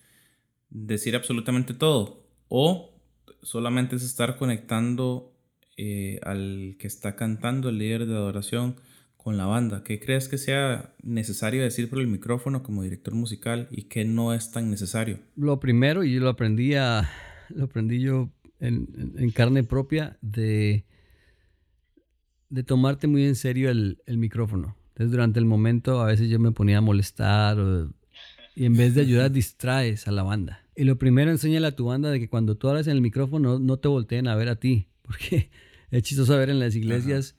decir 0.71 1.15
absolutamente 1.15 1.73
todo 1.73 2.29
o 2.49 2.96
solamente 3.43 3.97
es 3.97 4.03
estar 4.03 4.37
conectando 4.37 5.33
eh, 5.77 6.21
al 6.23 6.77
que 6.79 6.87
está 6.87 7.17
cantando, 7.17 7.69
el 7.69 7.79
líder 7.79 8.07
de 8.07 8.15
adoración, 8.15 8.77
con 9.17 9.37
la 9.37 9.47
banda. 9.47 9.83
¿Qué 9.83 9.99
crees 9.99 10.29
que 10.29 10.39
sea 10.39 10.95
necesario 11.03 11.63
decir 11.63 11.91
por 11.91 11.99
el 11.99 12.07
micrófono 12.07 12.63
como 12.63 12.83
director 12.83 13.13
musical 13.13 13.67
y 13.73 13.89
qué 13.89 14.05
no 14.05 14.33
es 14.33 14.53
tan 14.53 14.71
necesario? 14.71 15.19
Lo 15.35 15.59
primero, 15.59 16.05
y 16.05 16.15
yo 16.15 16.21
lo 16.21 16.29
aprendí, 16.29 16.75
lo 16.75 17.65
aprendí 17.65 18.01
yo 18.01 18.31
en, 18.61 19.31
carne 19.33 19.65
propia, 19.65 20.17
de, 20.23 20.85
de 22.51 22.63
tomarte 22.63 23.07
muy 23.07 23.25
en 23.27 23.35
serio 23.35 23.69
el, 23.69 23.99
el, 24.07 24.17
micrófono. 24.17 24.77
Entonces 24.91 25.11
durante 25.11 25.41
el 25.41 25.45
momento 25.45 26.01
a 26.01 26.07
veces 26.07 26.29
yo 26.29 26.39
me 26.39 26.53
ponía 26.53 26.79
a 26.79 26.83
molestar 26.83 27.59
y 28.55 28.65
en 28.65 28.77
vez 28.77 28.95
de 28.95 29.03
ayudar 29.03 29.31
distraes 29.31 30.09
a 30.09 30.13
la 30.13 30.23
banda. 30.23 30.66
Y 30.77 30.85
lo 30.85 30.99
primero 30.99 31.31
enséñale 31.31 31.67
a 31.67 31.77
tu 31.77 31.87
banda 31.87 32.11
de 32.11 32.21
que 32.21 32.29
cuando 32.29 32.57
tú 32.57 32.69
hablas 32.69 32.87
en 32.87 32.93
el 32.93 33.01
micrófono 33.01 33.59
no 33.59 33.79
te 33.79 33.89
volteen 33.89 34.29
a 34.29 34.35
ver 34.35 34.49
a 34.49 34.57
ti, 34.57 34.89
porque 35.03 35.51
es 35.91 36.03
chistoso 36.03 36.37
ver 36.37 36.51
en 36.51 36.61
las 36.61 36.75
iglesias 36.75 37.37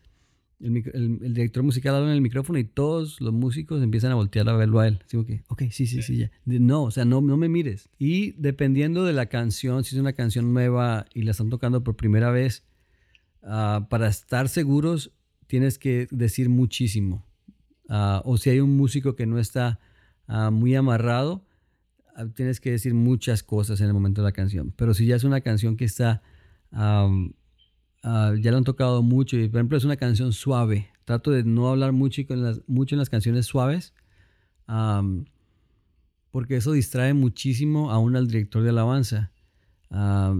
el, 0.59 1.33
director 1.33 1.63
musical 1.63 1.95
habla 1.95 2.07
en 2.07 2.15
el 2.15 2.21
micrófono 2.21 2.57
y 2.57 2.63
todos 2.63 3.21
los 3.21 3.33
músicos 3.33 3.81
empiezan 3.83 4.11
a 4.11 4.15
voltear 4.15 4.49
a 4.49 4.55
verlo 4.55 4.79
a 4.79 4.87
él. 4.87 4.99
Así 5.05 5.23
que, 5.23 5.43
ok, 5.47 5.63
sí, 5.69 5.85
sí, 5.85 6.01
sí, 6.01 6.17
ya. 6.17 6.31
No, 6.45 6.83
o 6.83 6.91
sea, 6.91 7.05
no, 7.05 7.21
no 7.21 7.37
me 7.37 7.49
mires. 7.49 7.89
Y 7.99 8.31
dependiendo 8.33 9.05
de 9.05 9.13
la 9.13 9.27
canción, 9.27 9.83
si 9.83 9.95
es 9.95 10.01
una 10.01 10.13
canción 10.13 10.53
nueva 10.53 11.05
y 11.13 11.23
la 11.23 11.31
están 11.31 11.49
tocando 11.49 11.83
por 11.83 11.95
primera 11.95 12.31
vez, 12.31 12.63
ah, 13.43 13.87
para 13.89 14.07
estar 14.07 14.49
seguros 14.49 15.11
tienes 15.45 15.77
que 15.77 16.07
decir 16.11 16.49
muchísimo. 16.49 17.25
Ah, 17.89 18.21
o 18.25 18.37
si 18.37 18.49
hay 18.49 18.59
un 18.59 18.75
músico 18.75 19.15
que 19.15 19.25
no 19.25 19.39
está 19.39 19.79
ah, 20.27 20.49
muy 20.49 20.75
amarrado, 20.75 21.45
tienes 22.35 22.59
que 22.59 22.71
decir 22.71 22.93
muchas 22.93 23.43
cosas 23.43 23.81
en 23.81 23.87
el 23.87 23.93
momento 23.93 24.21
de 24.21 24.25
la 24.27 24.31
canción. 24.31 24.73
Pero 24.75 24.93
si 24.93 25.05
ya 25.05 25.15
es 25.15 25.23
una 25.23 25.41
canción 25.41 25.77
que 25.77 25.85
está 25.85 26.21
Ah, 28.09 28.33
ya 28.39 28.51
lo 28.51 28.57
han 28.57 28.63
tocado 28.63 29.01
mucho 29.03 29.37
y 29.37 29.47
por 29.49 29.59
ejemplo 29.59 29.77
es 29.77 29.83
una 29.83 29.97
canción 29.97 30.31
suave. 30.33 30.89
Trato 31.05 31.31
de 31.31 31.43
no 31.43 31.69
hablar 31.69 31.93
mucho, 31.93 32.21
con 32.27 32.43
las, 32.43 32.61
mucho 32.67 32.95
en 32.95 32.99
las 32.99 33.09
canciones 33.09 33.45
suaves 33.45 33.93
porque 36.31 36.57
eso 36.57 36.73
distrae 36.73 37.13
muchísimo 37.13 37.89
aún 37.91 38.15
al 38.15 38.27
director 38.27 38.61
de 38.61 38.69
alabanza. 38.69 39.31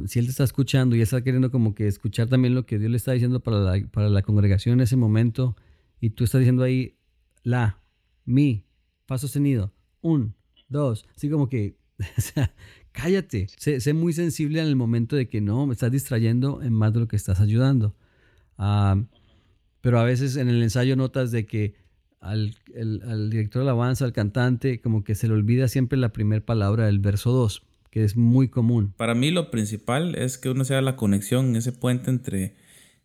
si 0.05 0.19
él 0.19 0.25
te 0.25 0.31
está 0.31 0.43
escuchando 0.43 0.95
y 0.95 1.01
está 1.01 1.21
queriendo 1.23 1.49
como 1.49 1.73
que 1.73 1.87
escuchar 1.87 2.27
también 2.27 2.53
lo 2.53 2.65
que 2.65 2.77
Dios 2.77 2.91
le 2.91 2.97
está 2.97 3.13
diciendo 3.13 3.39
para 3.39 3.59
la, 3.59 3.87
para 3.87 4.09
la 4.09 4.21
congregación 4.21 4.73
en 4.73 4.81
ese 4.81 4.97
momento 4.97 5.55
y 5.99 6.11
tú 6.11 6.25
estás 6.25 6.39
diciendo 6.39 6.63
ahí 6.63 6.97
la, 7.43 7.81
mi, 8.25 8.65
fa 9.05 9.17
sostenido, 9.17 9.73
un, 10.01 10.35
dos, 10.69 11.05
así 11.15 11.29
como 11.29 11.49
que, 11.49 11.75
o 12.17 12.21
sea, 12.21 12.53
cállate, 12.91 13.47
sé, 13.57 13.93
muy 13.93 14.13
sensible 14.13 14.59
en 14.59 14.67
el 14.67 14.75
momento 14.75 15.15
de 15.15 15.27
que 15.27 15.41
no, 15.41 15.67
me 15.67 15.73
estás 15.73 15.91
distrayendo 15.91 16.61
en 16.63 16.73
más 16.73 16.93
de 16.93 16.99
lo 16.99 17.07
que 17.07 17.15
estás 17.15 17.39
ayudando. 17.39 17.95
Pero 18.57 19.99
a 19.99 20.03
veces 20.03 20.35
en 20.35 20.49
el 20.49 20.61
ensayo 20.63 20.95
notas 20.95 21.31
de 21.31 21.45
que 21.45 21.75
al, 22.19 22.55
director 23.29 23.63
de 23.63 23.69
alabanza, 23.69 24.05
al 24.05 24.13
cantante, 24.13 24.81
como 24.81 25.03
que 25.03 25.15
se 25.15 25.27
le 25.27 25.33
olvida 25.33 25.67
siempre 25.67 25.97
la 25.97 26.09
primera 26.09 26.43
palabra 26.43 26.87
del 26.87 26.99
verso 26.99 27.31
2, 27.31 27.63
que 27.91 28.03
es 28.03 28.17
muy 28.17 28.49
común. 28.49 28.93
Para 28.97 29.15
mí 29.15 29.31
lo 29.31 29.51
principal 29.51 30.15
es 30.15 30.37
que 30.37 30.49
uno 30.49 30.65
sea 30.65 30.81
la 30.81 30.95
conexión, 30.95 31.55
ese 31.55 31.71
puente 31.71 32.09
entre 32.09 32.55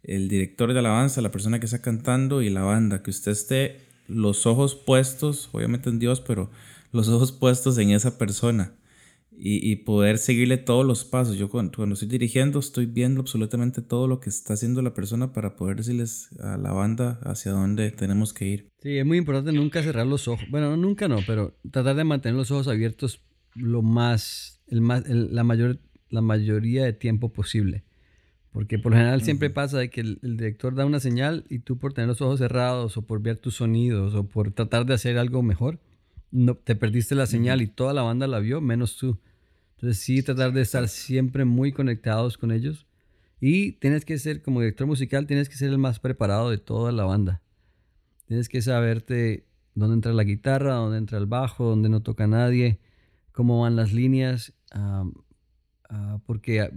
el 0.02 0.28
director 0.28 0.72
de 0.72 0.78
alabanza, 0.78 1.20
la 1.20 1.30
persona 1.30 1.60
que 1.60 1.66
está 1.66 1.82
cantando 1.82 2.42
y 2.42 2.50
la 2.50 2.62
banda, 2.62 3.02
que 3.02 3.10
usted 3.10 3.32
esté 3.32 3.76
los 4.08 4.46
ojos 4.46 4.74
puestos, 4.74 5.50
obviamente 5.52 5.88
en 5.90 5.98
Dios, 5.98 6.20
pero 6.20 6.50
los 6.92 7.08
ojos 7.08 7.32
puestos 7.32 7.78
en 7.78 7.90
esa 7.90 8.18
persona 8.18 8.76
y, 9.44 9.76
poder 9.76 10.18
seguirle 10.18 10.56
todos 10.56 10.86
los 10.86 11.04
pasos. 11.04 11.36
Yo 11.36 11.48
cuando, 11.48 11.72
cuando, 11.74 11.94
estoy 11.94 12.08
dirigiendo 12.08 12.60
estoy 12.60 12.86
viendo 12.86 13.22
absolutamente 13.22 13.82
todo 13.82 14.06
lo 14.06 14.20
que 14.20 14.30
está 14.30 14.54
haciendo 14.54 14.82
la 14.82 14.94
persona 14.94 15.32
para 15.32 15.56
poder 15.56 15.78
decirles 15.78 16.28
a 16.40 16.56
la 16.56 16.72
banda 16.72 17.18
hacia 17.24 17.50
dónde 17.50 17.90
tenemos 17.90 18.32
que 18.32 18.46
ir. 18.46 18.68
Sí, 18.80 18.98
es 18.98 19.06
muy 19.06 19.18
importante 19.18 19.52
nunca 19.52 19.82
cerrar 19.82 20.06
los 20.06 20.28
ojos. 20.28 20.44
Bueno, 20.50 20.76
nunca 20.76 21.08
no, 21.08 21.18
pero 21.26 21.56
tratar 21.70 21.96
de 21.96 22.04
mantener 22.04 22.36
los 22.36 22.50
ojos 22.50 22.68
abiertos 22.68 23.22
lo 23.54 23.82
más, 23.82 24.62
el 24.68 24.80
más 24.80 25.08
la, 25.08 25.44
mayor, 25.44 25.78
la 26.08 26.20
mayoría 26.20 26.84
de 26.84 26.92
tiempo 26.92 27.32
posible. 27.32 27.84
Porque 28.52 28.78
por 28.78 28.92
lo 28.92 28.98
general 28.98 29.22
siempre 29.22 29.48
pasa 29.48 29.78
de 29.78 29.88
que 29.88 30.02
el, 30.02 30.18
director 30.22 30.74
da 30.74 30.84
una 30.84 31.00
señal 31.00 31.44
y 31.48 31.60
tú 31.60 31.78
por 31.78 31.94
tener 31.94 32.08
los 32.08 32.20
ojos 32.20 32.38
cerrados 32.38 32.98
o 32.98 33.02
por 33.02 33.22
ver 33.22 33.38
tus 33.38 33.56
sonidos 33.56 34.14
o 34.14 34.24
por 34.28 34.52
tratar 34.52 34.84
de 34.84 34.92
hacer 34.92 35.16
algo 35.16 35.42
mejor, 35.42 35.80
no, 36.32 36.56
te 36.56 36.74
perdiste 36.74 37.14
la 37.14 37.26
señal 37.26 37.62
y 37.62 37.68
toda 37.68 37.92
la 37.92 38.02
banda 38.02 38.26
la 38.26 38.40
vio, 38.40 38.60
menos 38.60 38.96
tú. 38.96 39.18
Entonces 39.76 40.02
sí, 40.02 40.22
tratar 40.22 40.52
de 40.52 40.62
estar 40.62 40.88
siempre 40.88 41.44
muy 41.44 41.72
conectados 41.72 42.38
con 42.38 42.50
ellos. 42.50 42.86
Y 43.40 43.72
tienes 43.72 44.04
que 44.04 44.18
ser, 44.18 44.42
como 44.42 44.60
director 44.60 44.86
musical, 44.86 45.26
tienes 45.26 45.48
que 45.48 45.56
ser 45.56 45.70
el 45.70 45.78
más 45.78 45.98
preparado 45.98 46.50
de 46.50 46.58
toda 46.58 46.90
la 46.92 47.04
banda. 47.04 47.42
Tienes 48.26 48.48
que 48.48 48.62
saberte 48.62 49.46
dónde 49.74 49.94
entra 49.94 50.12
la 50.12 50.24
guitarra, 50.24 50.74
dónde 50.74 50.98
entra 50.98 51.18
el 51.18 51.26
bajo, 51.26 51.64
dónde 51.64 51.88
no 51.88 52.02
toca 52.02 52.26
nadie, 52.26 52.80
cómo 53.32 53.60
van 53.60 53.76
las 53.76 53.92
líneas, 53.92 54.54
ah, 54.70 55.04
porque 56.24 56.70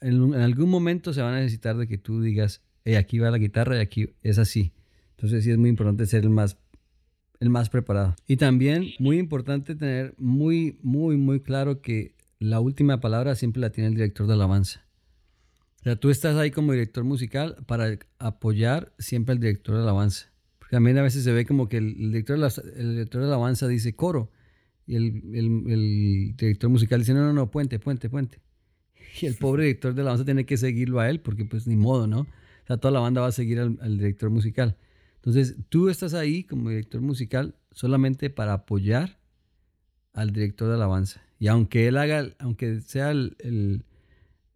en, 0.00 0.34
algún 0.34 0.70
momento 0.70 1.12
se 1.12 1.22
va 1.22 1.30
a 1.30 1.38
necesitar 1.38 1.76
de 1.76 1.86
que 1.86 1.98
tú 1.98 2.22
digas, 2.22 2.62
hey, 2.84 2.94
aquí 2.94 3.18
va 3.18 3.30
la 3.30 3.38
guitarra 3.38 3.76
y 3.76 3.80
aquí 3.80 4.10
es 4.22 4.38
así. 4.38 4.72
Entonces 5.10 5.44
sí 5.44 5.50
es 5.50 5.58
muy 5.58 5.70
importante 5.70 6.06
ser 6.06 6.22
el 6.22 6.30
más 6.30 6.56
el 7.40 7.48
más 7.48 7.70
preparado. 7.70 8.14
Y 8.26 8.36
también 8.36 8.90
muy 8.98 9.18
importante 9.18 9.74
tener 9.74 10.14
muy, 10.18 10.78
muy, 10.82 11.16
muy 11.16 11.40
claro 11.40 11.80
que 11.80 12.14
la 12.38 12.60
última 12.60 13.00
palabra 13.00 13.34
siempre 13.34 13.60
la 13.60 13.70
tiene 13.70 13.88
el 13.88 13.94
director 13.94 14.26
de 14.26 14.34
alabanza. 14.34 14.86
O 15.80 15.82
sea, 15.84 15.96
tú 15.96 16.10
estás 16.10 16.36
ahí 16.36 16.50
como 16.50 16.72
director 16.72 17.02
musical 17.04 17.56
para 17.66 17.98
apoyar 18.18 18.92
siempre 18.98 19.32
al 19.32 19.40
director 19.40 19.76
de 19.76 19.82
alabanza. 19.82 20.30
Porque 20.58 20.76
también 20.76 20.98
a 20.98 21.02
veces 21.02 21.24
se 21.24 21.32
ve 21.32 21.46
como 21.46 21.68
que 21.70 21.78
el, 21.78 21.96
director, 21.96 22.36
de 22.36 22.42
la, 22.42 22.52
el 22.76 22.90
director 22.92 23.22
de 23.22 23.26
alabanza 23.28 23.66
dice 23.66 23.94
coro 23.96 24.30
y 24.86 24.96
el, 24.96 26.34
director 26.36 26.68
musical 26.68 27.00
dice 27.00 27.14
no, 27.14 27.24
no, 27.24 27.32
no, 27.32 27.50
puente, 27.50 27.78
puente, 27.78 28.10
puente. 28.10 28.40
Y 29.20 29.26
el 29.26 29.36
pobre 29.36 29.64
director 29.64 29.94
de 29.94 30.02
alabanza 30.02 30.26
tiene 30.26 30.44
que 30.44 30.58
seguirlo 30.58 31.00
a 31.00 31.08
él 31.08 31.20
porque 31.20 31.46
pues 31.46 31.66
ni 31.66 31.76
modo, 31.76 32.06
¿no? 32.06 32.20
O 32.20 32.66
sea, 32.66 32.76
toda 32.76 32.92
la 32.92 33.00
banda 33.00 33.22
va 33.22 33.28
a 33.28 33.32
seguir 33.32 33.58
al 33.58 33.98
director 33.98 34.28
musical. 34.28 34.76
Entonces, 35.20 35.56
tú 35.68 35.90
estás 35.90 36.14
ahí 36.14 36.44
como 36.44 36.70
director 36.70 37.02
musical 37.02 37.54
solamente 37.72 38.30
para 38.30 38.54
apoyar 38.54 39.18
al 40.14 40.32
director 40.32 40.68
de 40.68 40.74
alabanza. 40.74 41.22
Y 41.38 41.48
aunque 41.48 41.88
él 41.88 41.98
haga, 41.98 42.34
aunque 42.38 42.80
sea 42.80 43.10
el, 43.10 43.84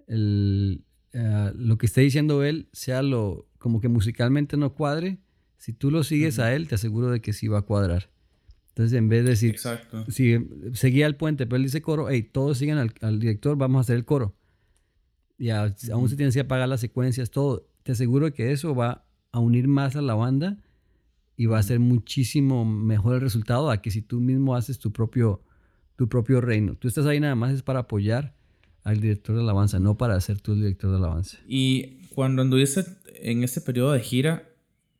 eh, 0.07 1.53
lo 1.55 1.79
que 1.79 1.87
esté 1.87 2.01
diciendo 2.01 2.43
él, 2.45 2.69
sea 2.73 3.03
lo 3.03 3.47
como 3.59 3.81
que 3.81 3.89
musicalmente 3.89 4.57
no 4.57 4.75
cuadre, 4.75 5.19
si 5.59 5.73
tú 5.73 5.91
lo 5.91 6.03
sigues 6.03 6.39
a 6.39 6.55
él, 6.55 6.69
te 6.69 6.75
aseguro 6.75 7.11
de 7.11 7.21
que 7.21 7.33
sí 7.33 7.49
va 7.49 7.59
a 7.59 7.63
cuadrar. 7.63 8.11
Entonces, 8.69 8.99
en 8.99 9.09
vez 9.09 9.25
de 9.25 9.31
decir, 9.31 9.51
Exacto. 9.51 10.05
si 10.11 10.37
seguía 10.73 11.07
el 11.07 11.17
puente, 11.17 11.47
pero 11.47 11.57
él 11.57 11.63
dice 11.63 11.81
coro, 11.81 12.09
hey, 12.11 12.23
todos 12.23 12.59
siguen 12.59 12.79
al, 12.79 13.19
director, 13.21 13.57
vamos 13.57 13.79
a 13.79 13.81
hacer 13.83 13.97
el 13.97 14.05
coro. 14.05 14.35
Y 15.39 15.51
aún 15.51 16.09
se 16.09 16.17
tienes 16.17 16.35
que 16.35 16.41
apagar 16.41 16.69
las 16.69 16.81
secuencias, 16.81 17.31
todo. 17.31 17.69
Te 17.83 17.93
aseguro 17.93 18.33
que 18.33 18.53
eso 18.53 18.75
va 18.75 19.04
a 19.35 19.41
unir 19.41 19.67
más 19.67 19.97
a 19.97 20.03
la 20.03 20.15
banda 20.15 20.59
y 21.37 21.47
va 21.47 21.59
a 21.59 21.63
ser 21.63 21.81
muchísimo 21.81 22.65
mejor 22.65 23.17
el 23.17 23.21
resultado 23.21 23.69
a 23.69 23.83
que 23.83 23.91
si 23.91 24.01
tú 24.01 24.21
mismo 24.21 24.55
haces 24.55 24.79
tu 24.79 24.93
propio 24.93 25.43
tu 25.97 26.09
propio 26.09 26.41
reino. 26.41 26.77
Tú 26.77 26.89
estás 26.89 27.07
ahí 27.07 27.19
nada 27.19 27.35
más 27.35 27.53
es 27.53 27.63
para 27.63 27.81
apoyar 27.81 28.35
al 28.85 29.01
director 29.01 29.35
de 29.35 29.43
alabanza, 29.43 29.79
no 29.81 29.97
para 29.97 30.21
ser 30.21 30.41
tú 30.41 30.53
el 30.53 30.61
director 30.61 30.91
de 30.91 30.97
alabanza. 30.97 31.39
Y 31.49 31.99
cuando 32.15 32.43
anduviste 32.43 32.85
en 33.23 33.43
este 33.43 33.61
periodo 33.61 33.93
de 33.93 34.01
gira, 34.01 34.49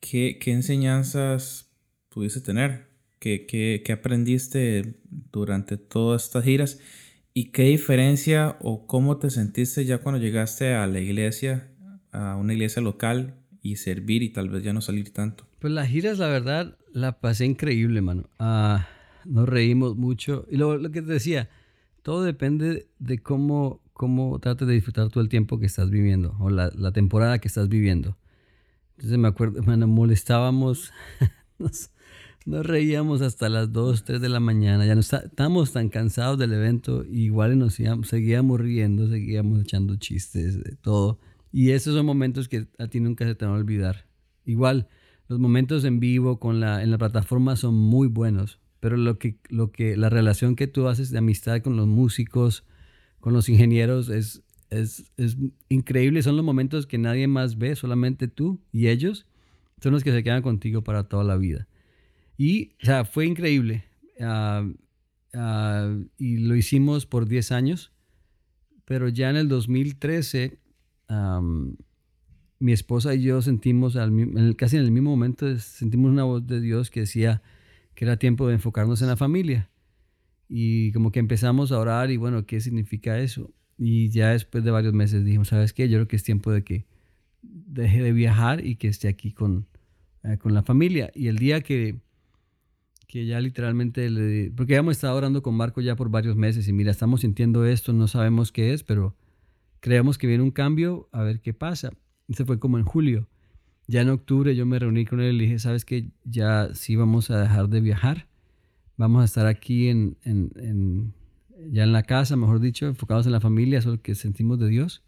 ¿qué, 0.01 0.37
qué 0.39 0.51
enseñanzas 0.51 1.69
pudiste 2.09 2.41
tener? 2.41 2.87
¿Qué, 3.19 3.45
¿Qué, 3.45 3.83
qué, 3.85 3.93
aprendiste 3.93 4.99
durante 5.31 5.77
todas 5.77 6.25
estas 6.25 6.43
giras? 6.43 6.79
¿Y 7.33 7.51
qué 7.51 7.63
diferencia 7.63 8.57
o 8.61 8.85
cómo 8.85 9.17
te 9.17 9.29
sentiste 9.29 9.85
ya 9.85 9.99
cuando 9.99 10.19
llegaste 10.19 10.73
a 10.73 10.87
la 10.87 10.99
iglesia, 10.99 11.71
a 12.11 12.35
una 12.35 12.53
iglesia 12.53 12.81
local 12.81 13.35
y 13.65 13.77
servir 13.77 14.23
y 14.23 14.29
tal 14.29 14.49
vez 14.49 14.63
ya 14.63 14.73
no 14.73 14.81
salir 14.81 15.11
tanto? 15.11 15.45
Pues 15.59 15.73
las 15.73 15.87
giras, 15.87 16.19
la 16.19 16.27
verdad, 16.27 16.77
la 16.93 17.19
pasé 17.19 17.45
increíble, 17.45 18.01
mano. 18.01 18.29
Ah 18.39 18.87
nos 19.25 19.49
reímos 19.49 19.97
mucho. 19.97 20.45
Y 20.49 20.57
lo, 20.57 20.77
lo, 20.77 20.91
que 20.91 21.01
te 21.01 21.11
decía, 21.11 21.49
todo 22.03 22.23
depende 22.23 22.87
de 22.99 23.19
cómo, 23.19 23.81
cómo 23.93 24.39
trates 24.39 24.67
de 24.67 24.73
disfrutar 24.73 25.09
todo 25.09 25.21
el 25.21 25.29
tiempo 25.29 25.59
que 25.59 25.65
estás 25.65 25.89
viviendo 25.89 26.35
o 26.39 26.49
la, 26.49 26.71
la, 26.75 26.91
temporada 26.91 27.39
que 27.39 27.47
estás 27.47 27.67
viviendo. 27.67 28.17
Entonces 28.95 29.17
me 29.17 29.27
acuerdo, 29.27 29.61
bueno, 29.63 29.87
molestábamos, 29.87 30.91
nos, 31.57 31.91
reíamos 32.45 33.21
hasta 33.21 33.49
las 33.49 33.73
2, 33.73 34.05
3 34.05 34.21
de 34.21 34.29
la 34.29 34.39
mañana, 34.39 34.85
ya 34.85 34.95
no 34.95 35.01
estábamos 35.01 35.73
tan 35.73 35.89
cansados 35.89 36.37
del 36.37 36.53
evento, 36.53 37.03
igual 37.03 37.57
nos 37.57 37.73
seguíamos 37.73 38.61
riendo, 38.61 39.09
seguíamos 39.09 39.61
echando 39.61 39.95
chistes, 39.97 40.63
de 40.63 40.75
todo. 40.77 41.19
Y 41.55 41.71
esos 41.71 41.95
son 41.95 42.05
momentos 42.05 42.49
que 42.49 42.67
a 42.77 42.87
ti 42.87 42.99
nunca 42.99 43.25
se 43.25 43.33
te 43.33 43.45
van 43.45 43.53
a 43.53 43.57
olvidar. 43.57 44.07
Igual, 44.43 44.89
los 45.29 45.39
momentos 45.39 45.85
en 45.85 46.01
vivo 46.01 46.37
con 46.37 46.59
la, 46.59 46.83
en 46.83 46.91
la 46.91 46.97
plataforma 46.97 47.55
son 47.55 47.75
muy 47.75 48.09
buenos, 48.09 48.59
pero 48.81 48.97
lo 48.97 49.17
que, 49.17 49.37
lo 49.47 49.71
que, 49.71 49.95
la 49.95 50.09
relación 50.09 50.57
que 50.57 50.67
tú 50.67 50.89
haces 50.89 51.11
de 51.11 51.19
amistad 51.19 51.61
con 51.61 51.77
los 51.77 51.87
músicos, 51.87 52.65
con 53.21 53.31
los 53.31 53.47
ingenieros, 53.47 54.09
es, 54.09 54.43
es, 54.69 55.09
es 55.15 55.37
increíble. 55.69 56.23
Son 56.23 56.35
los 56.35 56.43
momentos 56.43 56.87
que 56.87 56.97
nadie 56.97 57.25
más 57.25 57.57
ve, 57.57 57.77
solamente 57.77 58.27
tú 58.27 58.59
y 58.73 58.89
ellos 58.89 59.25
son 59.81 59.93
los 59.93 60.03
que 60.03 60.11
se 60.11 60.23
quedan 60.23 60.41
contigo 60.41 60.83
para 60.83 61.07
toda 61.07 61.23
la 61.23 61.37
vida. 61.37 61.69
Y, 62.37 62.73
o 62.81 62.85
sea, 62.85 63.05
fue 63.05 63.27
increíble. 63.27 63.85
Ah, 64.19 64.69
ah, 65.33 65.97
y 66.17 66.39
lo 66.39 66.57
hicimos 66.57 67.05
por 67.05 67.29
10 67.29 67.53
años, 67.53 67.93
pero 68.83 69.07
ya 69.07 69.29
en 69.29 69.37
el 69.37 69.47
2013 69.47 70.64
mi 71.07 72.71
esposa 72.71 73.13
y 73.13 73.21
yo 73.21 73.41
sentimos, 73.41 73.97
casi 74.57 74.77
en 74.77 74.83
el 74.83 74.91
mismo 74.91 75.11
momento, 75.11 75.57
sentimos 75.59 76.11
una 76.11 76.23
voz 76.23 76.45
de 76.47 76.61
Dios 76.61 76.89
que 76.89 77.01
decía 77.01 77.41
que 77.93 78.05
era 78.05 78.17
tiempo 78.17 78.47
de 78.47 78.55
enfocarnos 78.55 79.01
en 79.01 79.07
la 79.07 79.17
familia. 79.17 79.69
Y 80.47 80.91
como 80.91 81.11
que 81.11 81.19
empezamos 81.19 81.71
a 81.71 81.79
orar 81.79 82.11
y 82.11 82.17
bueno, 82.17 82.45
¿qué 82.45 82.61
significa 82.61 83.19
eso? 83.19 83.51
Y 83.77 84.09
ya 84.09 84.29
después 84.29 84.63
de 84.63 84.71
varios 84.71 84.93
meses 84.93 85.25
dijimos, 85.25 85.49
¿sabes 85.49 85.73
qué? 85.73 85.89
Yo 85.89 85.97
creo 85.97 86.07
que 86.07 86.15
es 86.15 86.23
tiempo 86.23 86.51
de 86.51 86.63
que 86.63 86.85
deje 87.41 88.01
de 88.01 88.11
viajar 88.11 88.65
y 88.65 88.75
que 88.75 88.87
esté 88.87 89.07
aquí 89.07 89.31
con, 89.31 89.67
eh, 90.23 90.37
con 90.37 90.53
la 90.53 90.63
familia. 90.63 91.11
Y 91.15 91.27
el 91.27 91.37
día 91.37 91.61
que, 91.61 91.97
que 93.07 93.25
ya 93.25 93.39
literalmente 93.39 94.09
le... 94.09 94.51
Porque 94.51 94.73
ya 94.73 94.79
hemos 94.79 94.95
estado 94.95 95.15
orando 95.15 95.41
con 95.41 95.55
Marco 95.55 95.81
ya 95.81 95.95
por 95.95 96.09
varios 96.09 96.35
meses 96.35 96.67
y 96.67 96.73
mira, 96.73 96.91
estamos 96.91 97.21
sintiendo 97.21 97.65
esto, 97.65 97.91
no 97.91 98.07
sabemos 98.07 98.51
qué 98.51 98.73
es, 98.73 98.83
pero 98.83 99.15
creemos 99.85 100.17
que 100.17 100.25
viene 100.25 100.41
un 100.41 100.49
cambio, 100.49 101.07
a 101.11 101.21
ver 101.21 101.41
qué 101.41 101.53
pasa. 101.53 101.91
Ese 102.27 102.43
fue 102.43 102.57
como 102.57 102.79
en 102.79 102.85
julio. 102.85 103.29
Ya 103.85 104.01
en 104.01 104.09
octubre 104.09 104.55
yo 104.55 104.65
me 104.65 104.79
reuní 104.79 105.05
con 105.05 105.21
él 105.21 105.35
y 105.35 105.37
le 105.37 105.43
dije, 105.43 105.59
¿sabes 105.59 105.85
qué? 105.85 106.09
Ya 106.23 106.73
sí 106.73 106.95
vamos 106.95 107.29
a 107.29 107.39
dejar 107.39 107.69
de 107.69 107.81
viajar. 107.81 108.27
Vamos 108.97 109.21
a 109.21 109.25
estar 109.25 109.45
aquí 109.45 109.89
en, 109.89 110.17
en, 110.23 111.13
ya 111.69 111.83
en 111.83 111.91
la 111.91 112.01
casa, 112.01 112.35
mejor 112.35 112.61
dicho, 112.61 112.87
enfocados 112.87 113.27
en 113.27 113.33
la 113.33 113.39
familia, 113.39 113.77
eso 113.77 113.89
es 113.91 113.97
lo 113.97 114.01
que 114.01 114.15
sentimos 114.15 114.57
de 114.57 114.69
Dios. 114.69 115.03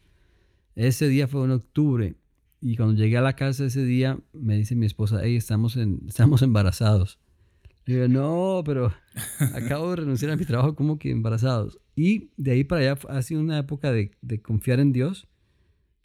Ese 0.75 1.07
día 1.07 1.27
fue 1.27 1.43
en 1.45 1.51
octubre 1.53 2.13
y 2.61 2.77
cuando 2.77 3.01
llegué 3.01 3.17
a 3.17 3.21
la 3.21 3.35
casa 3.35 3.65
ese 3.65 3.83
día 3.83 4.19
me 4.31 4.57
dice 4.57 4.75
mi 4.75 4.85
esposa, 4.85 5.21
hey, 5.23 5.37
estamos, 5.37 5.75
estamos 5.75 6.43
embarazados. 6.43 7.17
Le 7.87 7.95
digo, 7.95 8.07
no, 8.07 8.61
pero 8.63 8.93
acabo 9.55 9.89
de 9.89 9.95
renunciar 9.97 10.31
a 10.31 10.35
mi 10.35 10.45
trabajo 10.45 10.75
como 10.75 10.99
que 10.99 11.09
embarazados. 11.09 11.79
Y 11.95 12.29
de 12.37 12.51
ahí 12.51 12.63
para 12.63 12.81
allá 12.81 12.99
ha 13.09 13.21
sido 13.23 13.41
una 13.41 13.57
época 13.57 13.91
de, 13.91 14.11
de 14.21 14.39
confiar 14.39 14.79
en 14.79 14.93
Dios 14.93 15.27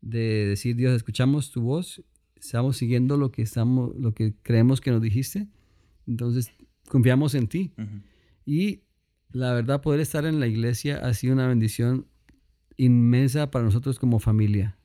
de 0.03 0.47
decir, 0.49 0.77
Dios, 0.77 0.95
escuchamos 0.95 1.51
tu 1.51 1.63
voz, 1.63 2.03
estamos 2.37 2.77
siguiendo 2.77 3.17
lo 3.17 3.31
que, 3.31 3.43
estamos, 3.43 3.97
lo 3.97 4.13
que 4.13 4.35
creemos 4.43 4.81
que 4.81 4.91
nos 4.91 5.01
dijiste, 5.01 5.49
entonces 6.07 6.53
confiamos 6.89 7.35
en 7.35 7.47
ti. 7.47 7.73
Y 8.45 8.83
la 9.31 9.55
verdad, 9.55 9.81
poder 9.81 10.01
estar 10.01 10.27
en 10.27 10.41
la 10.41 10.49
iglesia 10.49 10.99
ha 10.99 11.15
sido 11.15 11.33
una 11.33 11.47
bendición 11.47 12.09
inmensa 12.77 13.51
para 13.51 13.65
nosotros 13.65 13.99
como 13.99 14.19
familia. 14.19 14.77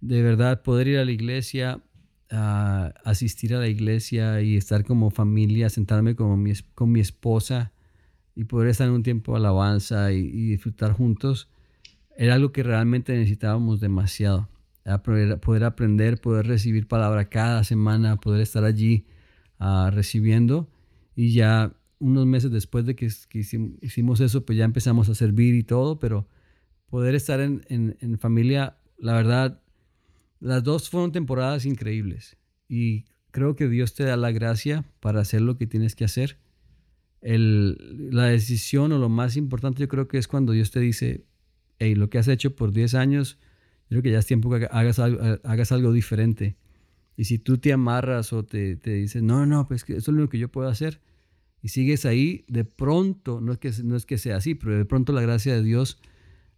de 0.00 0.22
verdad, 0.22 0.62
poder 0.62 0.88
ir 0.88 0.98
a 0.98 1.04
la 1.04 1.12
iglesia, 1.12 1.82
asistir 2.32 3.54
a 3.54 3.58
la 3.58 3.68
iglesia 3.68 4.40
y 4.40 4.56
estar 4.56 4.84
como 4.84 5.10
familia, 5.10 5.68
sentarme 5.68 6.16
con 6.16 6.42
mi, 6.42 6.52
con 6.74 6.90
mi 6.90 7.00
esposa 7.00 7.72
y 8.34 8.44
poder 8.44 8.68
estar 8.68 8.88
en 8.88 8.94
un 8.94 9.02
tiempo 9.02 9.32
de 9.32 9.38
alabanza 9.38 10.12
y 10.12 10.48
disfrutar 10.48 10.92
juntos 10.92 11.48
era 12.16 12.34
algo 12.34 12.52
que 12.52 12.62
realmente 12.62 13.12
necesitábamos 13.14 13.80
demasiado. 13.80 14.48
Poder, 15.04 15.64
aprender, 15.64 16.20
poder 16.20 16.46
recibir 16.46 16.88
palabra 16.88 17.28
cada 17.28 17.62
semana, 17.62 18.16
poder 18.16 18.40
estar 18.40 18.64
allí 18.64 19.06
ah, 19.58 19.90
recibiendo. 19.92 20.68
Y 21.14 21.32
ya 21.32 21.72
unos 21.98 22.26
meses 22.26 22.50
después 22.50 22.84
de 22.84 22.96
que, 22.96 23.08
hicimos 23.80 24.20
eso, 24.20 24.44
pues 24.44 24.58
ya 24.58 24.64
empezamos 24.64 25.08
a 25.08 25.14
servir 25.14 25.54
y 25.54 25.62
todo, 25.62 26.00
pero 26.00 26.26
poder 26.90 27.14
estar 27.14 27.40
en, 27.40 27.62
en, 27.68 28.18
familia, 28.18 28.76
la 28.98 29.14
verdad, 29.14 29.61
las 30.42 30.64
dos 30.64 30.90
fueron 30.90 31.12
temporadas 31.12 31.64
increíbles. 31.66 32.36
Y 32.68 33.04
creo 33.30 33.54
que 33.54 33.68
Dios 33.68 33.94
te 33.94 34.04
da 34.04 34.16
la 34.16 34.32
gracia 34.32 34.84
para 35.00 35.20
hacer 35.20 35.40
lo 35.40 35.56
que 35.56 35.68
tienes 35.68 35.94
que 35.94 36.04
hacer. 36.04 36.38
La 37.20 38.24
decisión 38.24 38.90
o 38.90 38.98
lo 38.98 39.08
más 39.08 39.36
importante 39.36 39.80
yo 39.80 39.88
creo 39.88 40.08
que 40.08 40.18
es 40.18 40.26
cuando 40.26 40.52
Dios 40.52 40.72
te 40.72 40.80
dice, 40.80 41.24
hey, 41.78 41.94
lo 41.94 42.10
que 42.10 42.18
has 42.18 42.26
hecho 42.26 42.56
por 42.56 42.72
10 42.72 42.94
años, 42.94 43.38
creo 43.88 44.02
que 44.02 44.10
ya 44.10 44.18
es 44.18 44.26
tiempo 44.26 44.50
que 44.50 44.66
hagas 44.70 44.98
algo, 44.98 45.92
diferente. 45.92 46.56
Y 47.16 47.24
si 47.24 47.38
tú 47.38 47.58
te 47.58 47.72
amarras 47.72 48.32
o 48.32 48.44
te, 48.44 48.74
dices, 48.76 49.22
no, 49.22 49.46
no, 49.46 49.68
pues 49.68 49.84
que 49.84 49.96
eso 49.96 50.10
es 50.10 50.16
lo 50.16 50.28
que 50.28 50.38
yo 50.38 50.50
puedo 50.50 50.68
hacer, 50.68 51.00
y 51.62 51.68
sigues 51.68 52.04
ahí, 52.04 52.44
de 52.48 52.64
pronto, 52.64 53.40
no 53.40 53.52
es, 53.52 53.58
que, 53.58 53.70
no 53.84 53.94
es 53.94 54.06
que 54.06 54.18
sea 54.18 54.38
así, 54.38 54.56
pero 54.56 54.76
de 54.76 54.84
pronto 54.84 55.12
la 55.12 55.20
gracia 55.20 55.54
de 55.54 55.62
Dios 55.62 56.00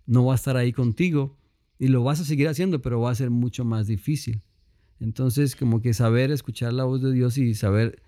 no 0.06 0.24
va 0.24 0.32
a 0.32 0.36
estar 0.36 0.56
ahí 0.56 0.72
contigo 0.72 1.36
y 1.78 1.88
lo 1.88 2.02
vas 2.02 2.20
a 2.20 2.24
seguir 2.24 2.48
haciendo, 2.48 2.82
pero 2.82 3.00
va 3.00 3.10
a 3.10 3.14
ser 3.14 3.30
mucho 3.30 3.64
más 3.64 3.86
difícil. 3.86 4.42
Entonces, 5.00 5.56
como 5.56 5.82
que 5.82 5.92
saber 5.94 6.30
escuchar 6.30 6.72
la 6.72 6.84
voz 6.84 7.02
de 7.02 7.12
Dios 7.12 7.36
y 7.38 7.54
saber 7.54 8.02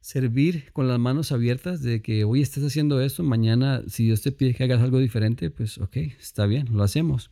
servir 0.00 0.72
con 0.72 0.88
las 0.88 0.98
manos 0.98 1.30
abiertas 1.30 1.82
de 1.82 2.00
que 2.00 2.24
hoy 2.24 2.40
estás 2.40 2.64
haciendo 2.64 3.00
esto, 3.00 3.22
mañana 3.22 3.82
si 3.86 4.04
Dios 4.04 4.22
te 4.22 4.32
pide 4.32 4.54
que 4.54 4.64
hagas 4.64 4.80
algo 4.80 4.98
diferente, 4.98 5.50
pues 5.50 5.78
ok, 5.78 5.96
está 5.96 6.46
bien, 6.46 6.68
lo 6.72 6.82
hacemos. 6.82 7.30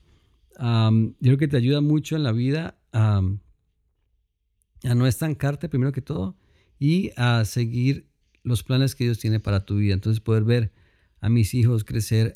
yo 0.58 1.14
creo 1.20 1.38
que 1.38 1.48
te 1.48 1.56
ayuda 1.56 1.80
mucho 1.80 2.16
en 2.16 2.22
la 2.22 2.32
vida 2.32 2.78
a 2.92 3.22
no 4.94 5.06
estancarte 5.06 5.68
primero 5.68 5.92
que 5.92 6.02
todo 6.02 6.36
y 6.78 7.10
a 7.16 7.44
seguir 7.44 8.08
los 8.42 8.62
planes 8.62 8.94
que 8.94 9.04
Dios 9.04 9.18
tiene 9.18 9.40
para 9.40 9.64
tu 9.64 9.76
vida. 9.76 9.94
Entonces 9.94 10.20
poder 10.20 10.44
ver 10.44 10.72
a 11.20 11.28
mis 11.28 11.54
hijos 11.54 11.84
crecer 11.84 12.34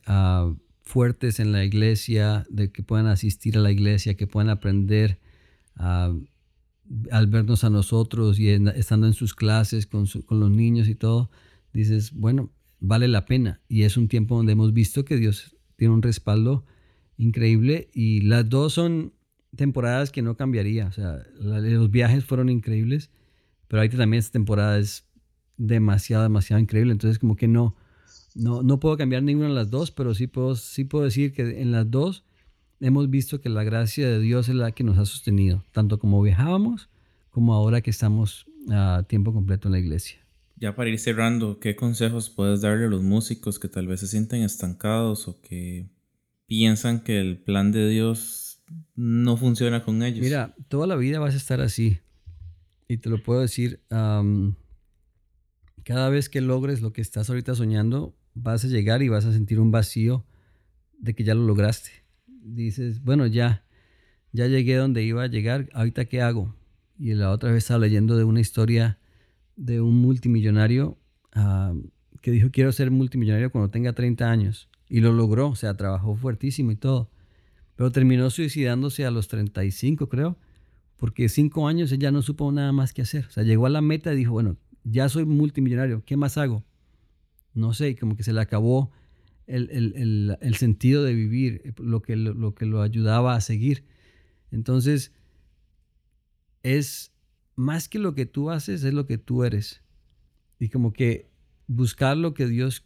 fuertes 0.92 1.40
en 1.40 1.52
la 1.52 1.64
iglesia, 1.64 2.44
de 2.50 2.70
que 2.70 2.82
puedan 2.82 3.06
asistir 3.06 3.56
a 3.56 3.60
la 3.60 3.72
iglesia, 3.72 4.14
que 4.14 4.26
puedan 4.26 4.50
aprender 4.50 5.18
al 5.74 7.26
vernos 7.28 7.64
a 7.64 7.70
nosotros 7.70 8.38
y 8.38 8.50
estando 8.50 9.06
en 9.06 9.14
sus 9.14 9.34
clases 9.34 9.86
con, 9.86 10.06
los 10.28 10.50
niños 10.50 10.88
y 10.88 10.94
todo, 10.94 11.30
dices, 11.72 12.12
bueno, 12.12 12.50
vale 12.78 13.08
la 13.08 13.24
pena. 13.24 13.62
Y 13.68 13.84
es 13.84 13.96
un 13.96 14.06
tiempo 14.06 14.36
donde 14.36 14.52
hemos 14.52 14.74
visto 14.74 15.06
que 15.06 15.16
Dios 15.16 15.56
tiene 15.76 15.94
un 15.94 16.02
respaldo 16.02 16.66
increíble 17.16 17.88
y 17.94 18.20
las 18.20 18.50
dos 18.50 18.74
son 18.74 19.14
temporadas 19.56 20.10
que 20.10 20.20
no 20.20 20.36
cambiaría. 20.36 20.88
O 20.88 20.92
sea, 20.92 21.22
los 21.40 21.90
viajes 21.90 22.22
fueron 22.26 22.50
increíbles, 22.50 23.10
pero 23.66 23.80
ahorita 23.80 23.96
también 23.96 24.18
esta 24.18 24.32
temporada 24.32 24.78
es 24.78 25.06
demasiado, 25.56 26.22
demasiado 26.22 26.60
increíble. 26.60 26.92
Entonces 26.92 27.18
como 27.18 27.34
que 27.34 27.48
no, 27.48 27.76
no, 28.34 28.62
no 28.62 28.80
puedo 28.80 28.96
cambiar 28.96 29.22
ninguna 29.22 29.48
de 29.48 29.54
las 29.54 29.70
dos, 29.70 29.90
pero 29.90 30.14
sí 30.14 30.26
puedo, 30.26 30.56
sí 30.56 30.84
puedo 30.84 31.04
decir 31.04 31.32
que 31.32 31.60
en 31.60 31.72
las 31.72 31.90
dos 31.90 32.24
hemos 32.80 33.10
visto 33.10 33.40
que 33.40 33.48
la 33.48 33.64
gracia 33.64 34.08
de 34.08 34.18
Dios 34.18 34.48
es 34.48 34.54
la 34.54 34.72
que 34.72 34.84
nos 34.84 34.98
ha 34.98 35.06
sostenido, 35.06 35.64
tanto 35.72 35.98
como 35.98 36.22
viajábamos 36.22 36.88
como 37.30 37.54
ahora 37.54 37.80
que 37.80 37.90
estamos 37.90 38.46
a 38.70 39.04
tiempo 39.08 39.32
completo 39.32 39.68
en 39.68 39.72
la 39.72 39.78
iglesia. 39.78 40.18
Ya 40.56 40.76
para 40.76 40.90
ir 40.90 40.98
cerrando, 40.98 41.58
¿qué 41.58 41.74
consejos 41.74 42.30
puedes 42.30 42.60
darle 42.60 42.84
a 42.84 42.88
los 42.88 43.02
músicos 43.02 43.58
que 43.58 43.68
tal 43.68 43.88
vez 43.88 44.00
se 44.00 44.06
sienten 44.06 44.42
estancados 44.42 45.26
o 45.26 45.40
que 45.40 45.88
piensan 46.46 47.02
que 47.02 47.20
el 47.20 47.38
plan 47.38 47.72
de 47.72 47.88
Dios 47.88 48.62
no 48.94 49.36
funciona 49.36 49.82
con 49.82 50.02
ellos? 50.02 50.20
Mira, 50.20 50.54
toda 50.68 50.86
la 50.86 50.96
vida 50.96 51.18
vas 51.18 51.34
a 51.34 51.38
estar 51.38 51.60
así. 51.60 51.98
Y 52.86 52.98
te 52.98 53.08
lo 53.08 53.22
puedo 53.22 53.40
decir, 53.40 53.80
cada 53.88 54.34
vez 56.10 56.28
que 56.28 56.42
logres 56.42 56.82
lo 56.82 56.92
que 56.92 57.00
estás 57.00 57.30
ahorita 57.30 57.54
soñando, 57.54 58.14
vas 58.34 58.64
a 58.64 58.68
llegar 58.68 59.02
y 59.02 59.08
vas 59.08 59.24
a 59.24 59.32
sentir 59.32 59.60
un 59.60 59.70
vacío 59.70 60.24
de 60.98 61.14
que 61.14 61.24
ya 61.24 61.34
lo 61.34 61.44
lograste 61.44 62.02
dices, 62.42 63.02
bueno, 63.02 63.26
ya, 63.26 63.64
ya 64.32 64.46
llegué 64.46 64.76
donde 64.76 65.02
iba 65.02 65.22
a 65.22 65.26
llegar, 65.26 65.68
ahorita 65.72 66.04
qué 66.06 66.20
hago. 66.20 66.54
Y 66.98 67.14
la 67.14 67.30
otra 67.30 67.50
vez 67.50 67.64
estaba 67.64 67.80
leyendo 67.80 68.16
de 68.16 68.24
una 68.24 68.40
historia 68.40 68.98
de 69.56 69.80
un 69.80 70.00
multimillonario 70.00 70.98
ah, 71.32 71.74
que 72.20 72.30
dijo, 72.30 72.50
quiero 72.50 72.72
ser 72.72 72.90
multimillonario 72.90 73.50
cuando 73.50 73.70
tenga 73.70 73.92
30 73.92 74.30
años. 74.30 74.68
Y 74.88 75.00
lo 75.00 75.12
logró, 75.12 75.48
o 75.48 75.56
sea, 75.56 75.76
trabajó 75.76 76.16
fuertísimo 76.16 76.70
y 76.70 76.76
todo. 76.76 77.10
Pero 77.76 77.90
terminó 77.90 78.28
suicidándose 78.30 79.06
a 79.06 79.10
los 79.10 79.28
35, 79.28 80.08
creo, 80.08 80.36
porque 80.98 81.28
cinco 81.28 81.66
años 81.66 81.90
ella 81.90 82.10
no 82.10 82.22
supo 82.22 82.52
nada 82.52 82.72
más 82.72 82.92
que 82.92 83.02
hacer. 83.02 83.26
O 83.26 83.30
sea, 83.30 83.42
llegó 83.42 83.66
a 83.66 83.70
la 83.70 83.80
meta 83.80 84.12
y 84.12 84.16
dijo, 84.16 84.32
bueno, 84.32 84.56
ya 84.84 85.08
soy 85.08 85.24
multimillonario, 85.24 86.04
¿qué 86.04 86.16
más 86.16 86.36
hago? 86.36 86.64
No 87.54 87.74
sé, 87.74 87.96
como 87.96 88.16
que 88.16 88.22
se 88.22 88.32
le 88.32 88.40
acabó 88.40 88.90
el, 89.46 90.54
sentido 90.56 91.04
de 91.04 91.14
vivir, 91.14 91.74
lo 91.78 92.02
que, 92.02 92.16
lo, 92.16 92.54
que 92.54 92.66
lo 92.66 92.82
ayudaba 92.82 93.34
a 93.34 93.40
seguir. 93.40 93.84
Entonces, 94.50 95.12
es 96.62 97.12
más 97.56 97.88
que 97.88 97.98
lo 97.98 98.14
que 98.14 98.26
tú 98.26 98.50
haces, 98.50 98.84
es 98.84 98.94
lo 98.94 99.06
que 99.06 99.18
tú 99.18 99.44
eres. 99.44 99.82
Y 100.58 100.68
como 100.68 100.92
que 100.92 101.30
buscar 101.66 102.16
lo 102.16 102.34
que 102.34 102.46
Dios 102.46 102.84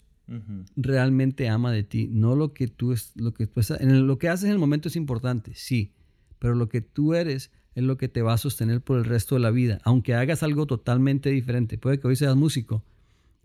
realmente 0.74 1.48
ama 1.48 1.70
de 1.70 1.84
ti, 1.84 2.08
no 2.10 2.34
lo 2.34 2.52
que 2.52 2.66
tú 2.66 2.92
es, 2.92 3.12
lo 3.14 3.32
que 3.32 3.46
tú 3.46 3.60
en 3.78 4.06
lo 4.08 4.18
que 4.18 4.28
haces 4.28 4.46
en 4.46 4.50
el 4.50 4.58
momento 4.58 4.88
es 4.88 4.96
importante, 4.96 5.52
sí, 5.54 5.92
pero 6.40 6.56
lo 6.56 6.68
que 6.68 6.80
tú 6.80 7.14
eres 7.14 7.52
es 7.76 7.84
lo 7.84 7.96
que 7.96 8.08
te 8.08 8.22
va 8.22 8.32
a 8.32 8.38
sostener 8.38 8.80
por 8.80 8.98
el 8.98 9.04
resto 9.04 9.36
de 9.36 9.40
la 9.40 9.50
vida, 9.52 9.78
aunque 9.84 10.14
hagas 10.14 10.42
algo 10.42 10.66
totalmente 10.66 11.30
diferente. 11.30 11.78
Puede 11.78 12.00
que 12.00 12.08
hoy 12.08 12.16
seas 12.16 12.34
músico, 12.34 12.82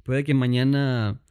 puede 0.03 0.23
que 0.23 0.33
mañana, 0.33 1.21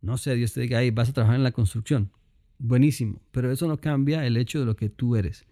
no 0.00 0.18
sé, 0.18 0.34
Dios 0.34 0.52
te 0.52 0.60
diga, 0.60 0.78
ahí 0.78 0.90
vas 0.90 1.08
a 1.08 1.12
trabajar 1.12 1.36
en 1.36 1.44
la 1.44 1.52
construcción. 1.52 2.10
Buenísimo, 2.58 3.20
pero 3.30 3.50
eso 3.50 3.68
no 3.68 3.78
cambia 3.80 4.26
el 4.26 4.36
hecho 4.36 4.60
de 4.60 4.66
lo 4.66 4.76
que 4.76 4.88
tú 4.88 5.16
eres. 5.16 5.44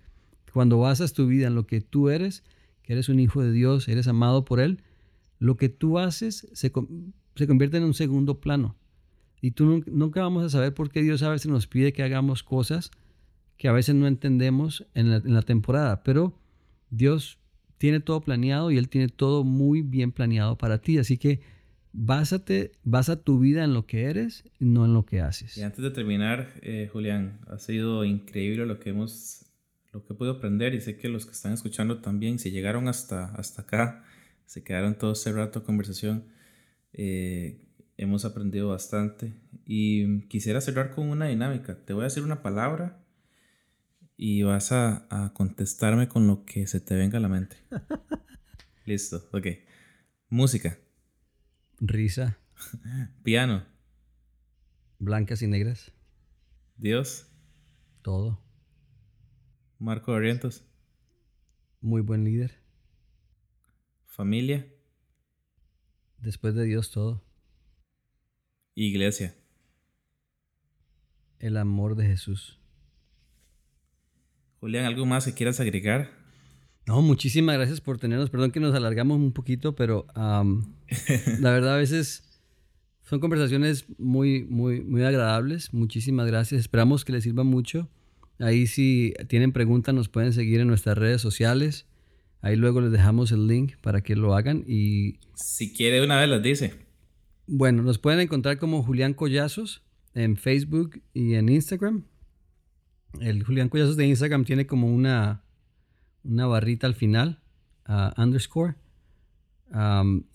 Cuando 0.52 0.78
basas 0.78 1.12
tu 1.12 1.26
vida 1.26 1.46
en 1.46 1.54
lo 1.54 1.66
que 1.66 1.80
tú 1.80 2.08
eres, 2.10 2.44
que 2.82 2.92
eres 2.92 3.08
un 3.08 3.20
hijo 3.20 3.42
de 3.42 3.52
Dios, 3.52 3.88
eres 3.88 4.08
amado 4.08 4.44
por 4.44 4.60
Él, 4.60 4.82
lo 5.38 5.56
que 5.56 5.68
tú 5.68 5.98
haces 5.98 6.48
se, 6.52 6.72
se 7.34 7.46
convierte 7.46 7.76
en 7.76 7.84
un 7.84 7.94
segundo 7.94 8.40
plano. 8.40 8.76
Y 9.40 9.50
tú 9.50 9.82
nunca 9.86 10.22
vamos 10.22 10.44
a 10.44 10.50
saber 10.50 10.72
por 10.72 10.90
qué 10.90 11.02
Dios 11.02 11.22
a 11.22 11.30
veces 11.30 11.50
nos 11.50 11.66
pide 11.66 11.92
que 11.92 12.04
hagamos 12.04 12.42
cosas 12.42 12.90
que 13.62 13.68
a 13.68 13.72
veces 13.72 13.94
no 13.94 14.08
entendemos 14.08 14.86
en 14.92 15.34
la, 15.34 15.42
temporada, 15.42 16.02
pero 16.02 16.36
Dios 16.90 17.38
tiene 17.78 18.00
todo 18.00 18.20
planeado 18.20 18.72
y 18.72 18.76
Él 18.76 18.88
tiene 18.88 19.06
todo 19.06 19.44
muy 19.44 19.82
bien 19.82 20.10
planeado 20.10 20.58
para 20.58 20.78
ti. 20.78 20.98
Así 20.98 21.16
que 21.16 21.40
básate, 21.92 22.72
basa 22.82 23.22
tu 23.22 23.38
vida 23.38 23.64
en 23.64 23.74
lo 23.74 23.86
que 23.86 24.04
eres, 24.04 24.44
no 24.58 24.84
en 24.84 24.94
lo 24.94 25.04
que 25.04 25.20
haces. 25.20 25.56
Y 25.56 25.62
antes 25.62 25.82
de 25.82 25.90
terminar, 25.90 26.48
eh, 26.62 26.88
Julián, 26.92 27.40
ha 27.48 27.58
sido 27.58 28.04
increíble 28.04 28.66
lo 28.66 28.80
que 28.80 28.90
hemos, 28.90 29.44
lo 29.92 30.04
que 30.04 30.12
he 30.12 30.16
podido 30.16 30.36
aprender 30.36 30.74
y 30.74 30.80
sé 30.80 30.96
que 30.96 31.08
los 31.08 31.26
que 31.26 31.32
están 31.32 31.52
escuchando 31.52 32.00
también, 32.00 32.38
si 32.38 32.50
llegaron 32.50 32.88
hasta, 32.88 33.26
hasta 33.34 33.62
acá, 33.62 34.04
se 34.46 34.64
quedaron 34.64 34.96
todo 34.96 35.12
ese 35.12 35.32
rato 35.32 35.60
de 35.60 35.66
conversación. 35.66 36.24
Eh, 36.92 37.68
hemos 37.96 38.24
aprendido 38.24 38.68
bastante 38.68 39.34
y 39.64 40.22
quisiera 40.28 40.60
cerrar 40.60 40.94
con 40.94 41.08
una 41.08 41.26
dinámica. 41.26 41.84
Te 41.84 41.92
voy 41.92 42.02
a 42.02 42.04
decir 42.04 42.22
una 42.22 42.42
palabra 42.42 43.04
y 44.16 44.42
vas 44.42 44.72
a, 44.72 45.06
a 45.10 45.32
contestarme 45.32 46.08
con 46.08 46.26
lo 46.26 46.44
que 46.44 46.66
se 46.66 46.80
te 46.80 46.94
venga 46.94 47.18
a 47.18 47.20
la 47.20 47.28
mente. 47.28 47.56
Listo, 48.84 49.28
ok. 49.32 49.46
Música. 50.28 50.78
Risa. 51.84 52.38
Piano. 53.24 53.66
Blancas 55.00 55.42
y 55.42 55.48
negras. 55.48 55.90
Dios. 56.76 57.26
Todo. 58.02 58.40
Marco 59.80 60.12
Orientos. 60.12 60.64
Muy 61.80 62.00
buen 62.00 62.22
líder. 62.22 62.62
Familia. 64.04 64.72
Después 66.18 66.54
de 66.54 66.64
Dios 66.66 66.92
todo. 66.92 67.24
Iglesia. 68.76 69.34
El 71.40 71.56
amor 71.56 71.96
de 71.96 72.06
Jesús. 72.06 72.60
Julián, 74.60 74.84
¿algo 74.84 75.04
más 75.04 75.24
que 75.24 75.34
quieras 75.34 75.58
agregar? 75.58 76.21
No, 76.86 77.00
muchísimas 77.00 77.56
gracias 77.56 77.80
por 77.80 77.98
tenernos. 77.98 78.30
Perdón 78.30 78.50
que 78.50 78.60
nos 78.60 78.74
alargamos 78.74 79.18
un 79.18 79.32
poquito, 79.32 79.74
pero 79.74 80.06
la 80.14 81.50
verdad 81.50 81.74
a 81.74 81.78
veces 81.78 82.24
son 83.02 83.20
conversaciones 83.20 83.86
muy, 83.98 84.44
muy, 84.44 84.80
muy 84.80 85.02
agradables. 85.02 85.72
Muchísimas 85.72 86.26
gracias. 86.26 86.60
Esperamos 86.60 87.04
que 87.04 87.12
les 87.12 87.24
sirva 87.24 87.44
mucho. 87.44 87.88
Ahí 88.38 88.66
si 88.66 89.14
tienen 89.28 89.52
preguntas 89.52 89.94
nos 89.94 90.08
pueden 90.08 90.32
seguir 90.32 90.60
en 90.60 90.68
nuestras 90.68 90.98
redes 90.98 91.20
sociales. 91.20 91.86
Ahí 92.40 92.56
luego 92.56 92.80
les 92.80 92.90
dejamos 92.90 93.30
el 93.30 93.46
link 93.46 93.76
para 93.80 94.00
que 94.02 94.16
lo 94.16 94.34
hagan 94.34 94.64
y... 94.66 95.20
Si 95.34 95.72
quiere 95.72 96.02
una 96.02 96.18
vez 96.18 96.28
las 96.28 96.42
dice. 96.42 96.74
Bueno, 97.46 97.82
nos 97.82 97.98
pueden 97.98 98.18
encontrar 98.18 98.58
como 98.58 98.82
Julián 98.82 99.14
Collazos 99.14 99.82
en 100.14 100.36
Facebook 100.36 101.00
y 101.14 101.34
en 101.34 101.48
Instagram. 101.48 102.04
El 103.20 103.44
Julián 103.44 103.68
Collazos 103.68 103.96
de 103.96 104.06
Instagram 104.06 104.44
tiene 104.44 104.66
como 104.66 104.88
una, 104.92 105.44
una 106.24 106.46
barrita 106.46 106.86
al 106.86 106.94
final, 106.94 107.40
uh, 107.88 108.20
underscore. 108.20 108.74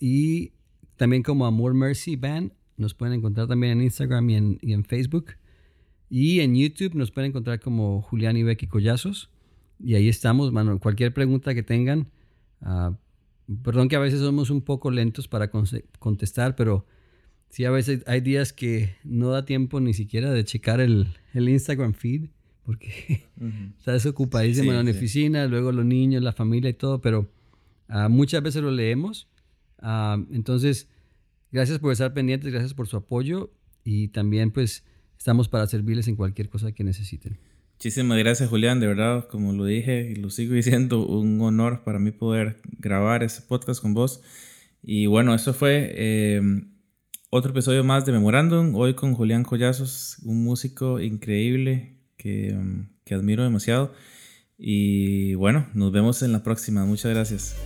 Y 0.00 0.52
también 0.96 1.22
como 1.22 1.46
Amor 1.46 1.74
Mercy 1.74 2.16
Band. 2.16 2.52
Nos 2.76 2.94
pueden 2.94 3.14
encontrar 3.14 3.48
también 3.48 3.78
en 3.78 3.84
Instagram 3.84 4.30
y 4.30 4.36
en, 4.72 4.84
Facebook. 4.84 5.32
Y 6.08 6.40
en 6.40 6.54
YouTube 6.54 6.94
nos 6.94 7.10
pueden 7.10 7.30
encontrar 7.30 7.60
como 7.60 8.02
Julián 8.02 8.36
y 8.36 8.44
Becky 8.44 8.66
Collazos. 8.66 9.30
Y 9.80 9.94
ahí 9.94 10.08
estamos, 10.08 10.52
mano. 10.52 10.78
Cualquier 10.78 11.12
pregunta 11.12 11.54
que 11.54 11.62
tengan. 11.62 12.08
Uh, 12.60 12.94
perdón 13.62 13.88
que 13.88 13.96
a 13.96 14.00
veces 14.00 14.20
somos 14.20 14.50
un 14.50 14.62
poco 14.62 14.90
lentos 14.90 15.26
para 15.28 15.50
contestar, 15.98 16.54
pero 16.54 16.86
Sí, 17.50 17.64
a 17.64 17.70
veces 17.70 18.02
hay 18.06 18.20
días 18.20 18.52
que 18.52 18.94
no 19.04 19.30
da 19.30 19.44
tiempo 19.44 19.80
ni 19.80 19.94
siquiera 19.94 20.30
de 20.30 20.44
checar 20.44 20.80
el, 20.80 21.08
el 21.32 21.48
Instagram 21.48 21.94
feed, 21.94 22.28
porque 22.68 23.22
estás 23.78 24.04
ocupadísimo 24.04 24.74
en 24.74 24.84
la 24.84 24.90
oficina, 24.90 25.46
luego 25.46 25.72
los 25.72 25.86
niños, 25.86 26.22
la 26.22 26.34
familia 26.34 26.68
y 26.68 26.74
todo, 26.74 27.00
pero 27.00 27.26
uh, 27.88 28.10
muchas 28.10 28.42
veces 28.42 28.62
lo 28.62 28.70
leemos. 28.70 29.26
Uh, 29.80 30.26
entonces, 30.34 30.86
gracias 31.50 31.78
por 31.78 31.92
estar 31.92 32.12
pendientes, 32.12 32.52
gracias 32.52 32.74
por 32.74 32.86
su 32.86 32.98
apoyo 32.98 33.50
y 33.84 34.08
también 34.08 34.50
pues 34.50 34.84
estamos 35.16 35.48
para 35.48 35.66
servirles 35.66 36.08
en 36.08 36.16
cualquier 36.16 36.50
cosa 36.50 36.72
que 36.72 36.84
necesiten. 36.84 37.38
Muchísimas 37.76 38.18
gracias 38.18 38.50
Julián, 38.50 38.80
de 38.80 38.88
verdad, 38.88 39.26
como 39.28 39.54
lo 39.54 39.64
dije 39.64 40.10
y 40.10 40.16
lo 40.16 40.28
sigo 40.28 40.52
diciendo, 40.62 41.06
un 41.06 41.40
honor 41.40 41.84
para 41.84 41.98
mí 41.98 42.10
poder 42.10 42.60
grabar 42.78 43.22
este 43.22 43.40
podcast 43.48 43.80
con 43.80 43.94
vos. 43.94 44.20
Y 44.82 45.06
bueno, 45.06 45.34
eso 45.34 45.54
fue... 45.54 45.90
Eh, 45.94 46.42
otro 47.30 47.50
episodio 47.50 47.84
más 47.84 48.06
de 48.06 48.12
Memorándum, 48.12 48.74
hoy 48.74 48.94
con 48.94 49.12
Julián 49.12 49.42
Collazos, 49.42 50.18
un 50.24 50.44
músico 50.44 50.98
increíble 50.98 51.97
que, 52.18 52.54
que 53.04 53.14
admiro 53.14 53.42
demasiado. 53.42 53.94
Y 54.58 55.34
bueno, 55.34 55.68
nos 55.72 55.92
vemos 55.92 56.22
en 56.22 56.32
la 56.32 56.42
próxima. 56.42 56.84
Muchas 56.84 57.14
gracias. 57.14 57.56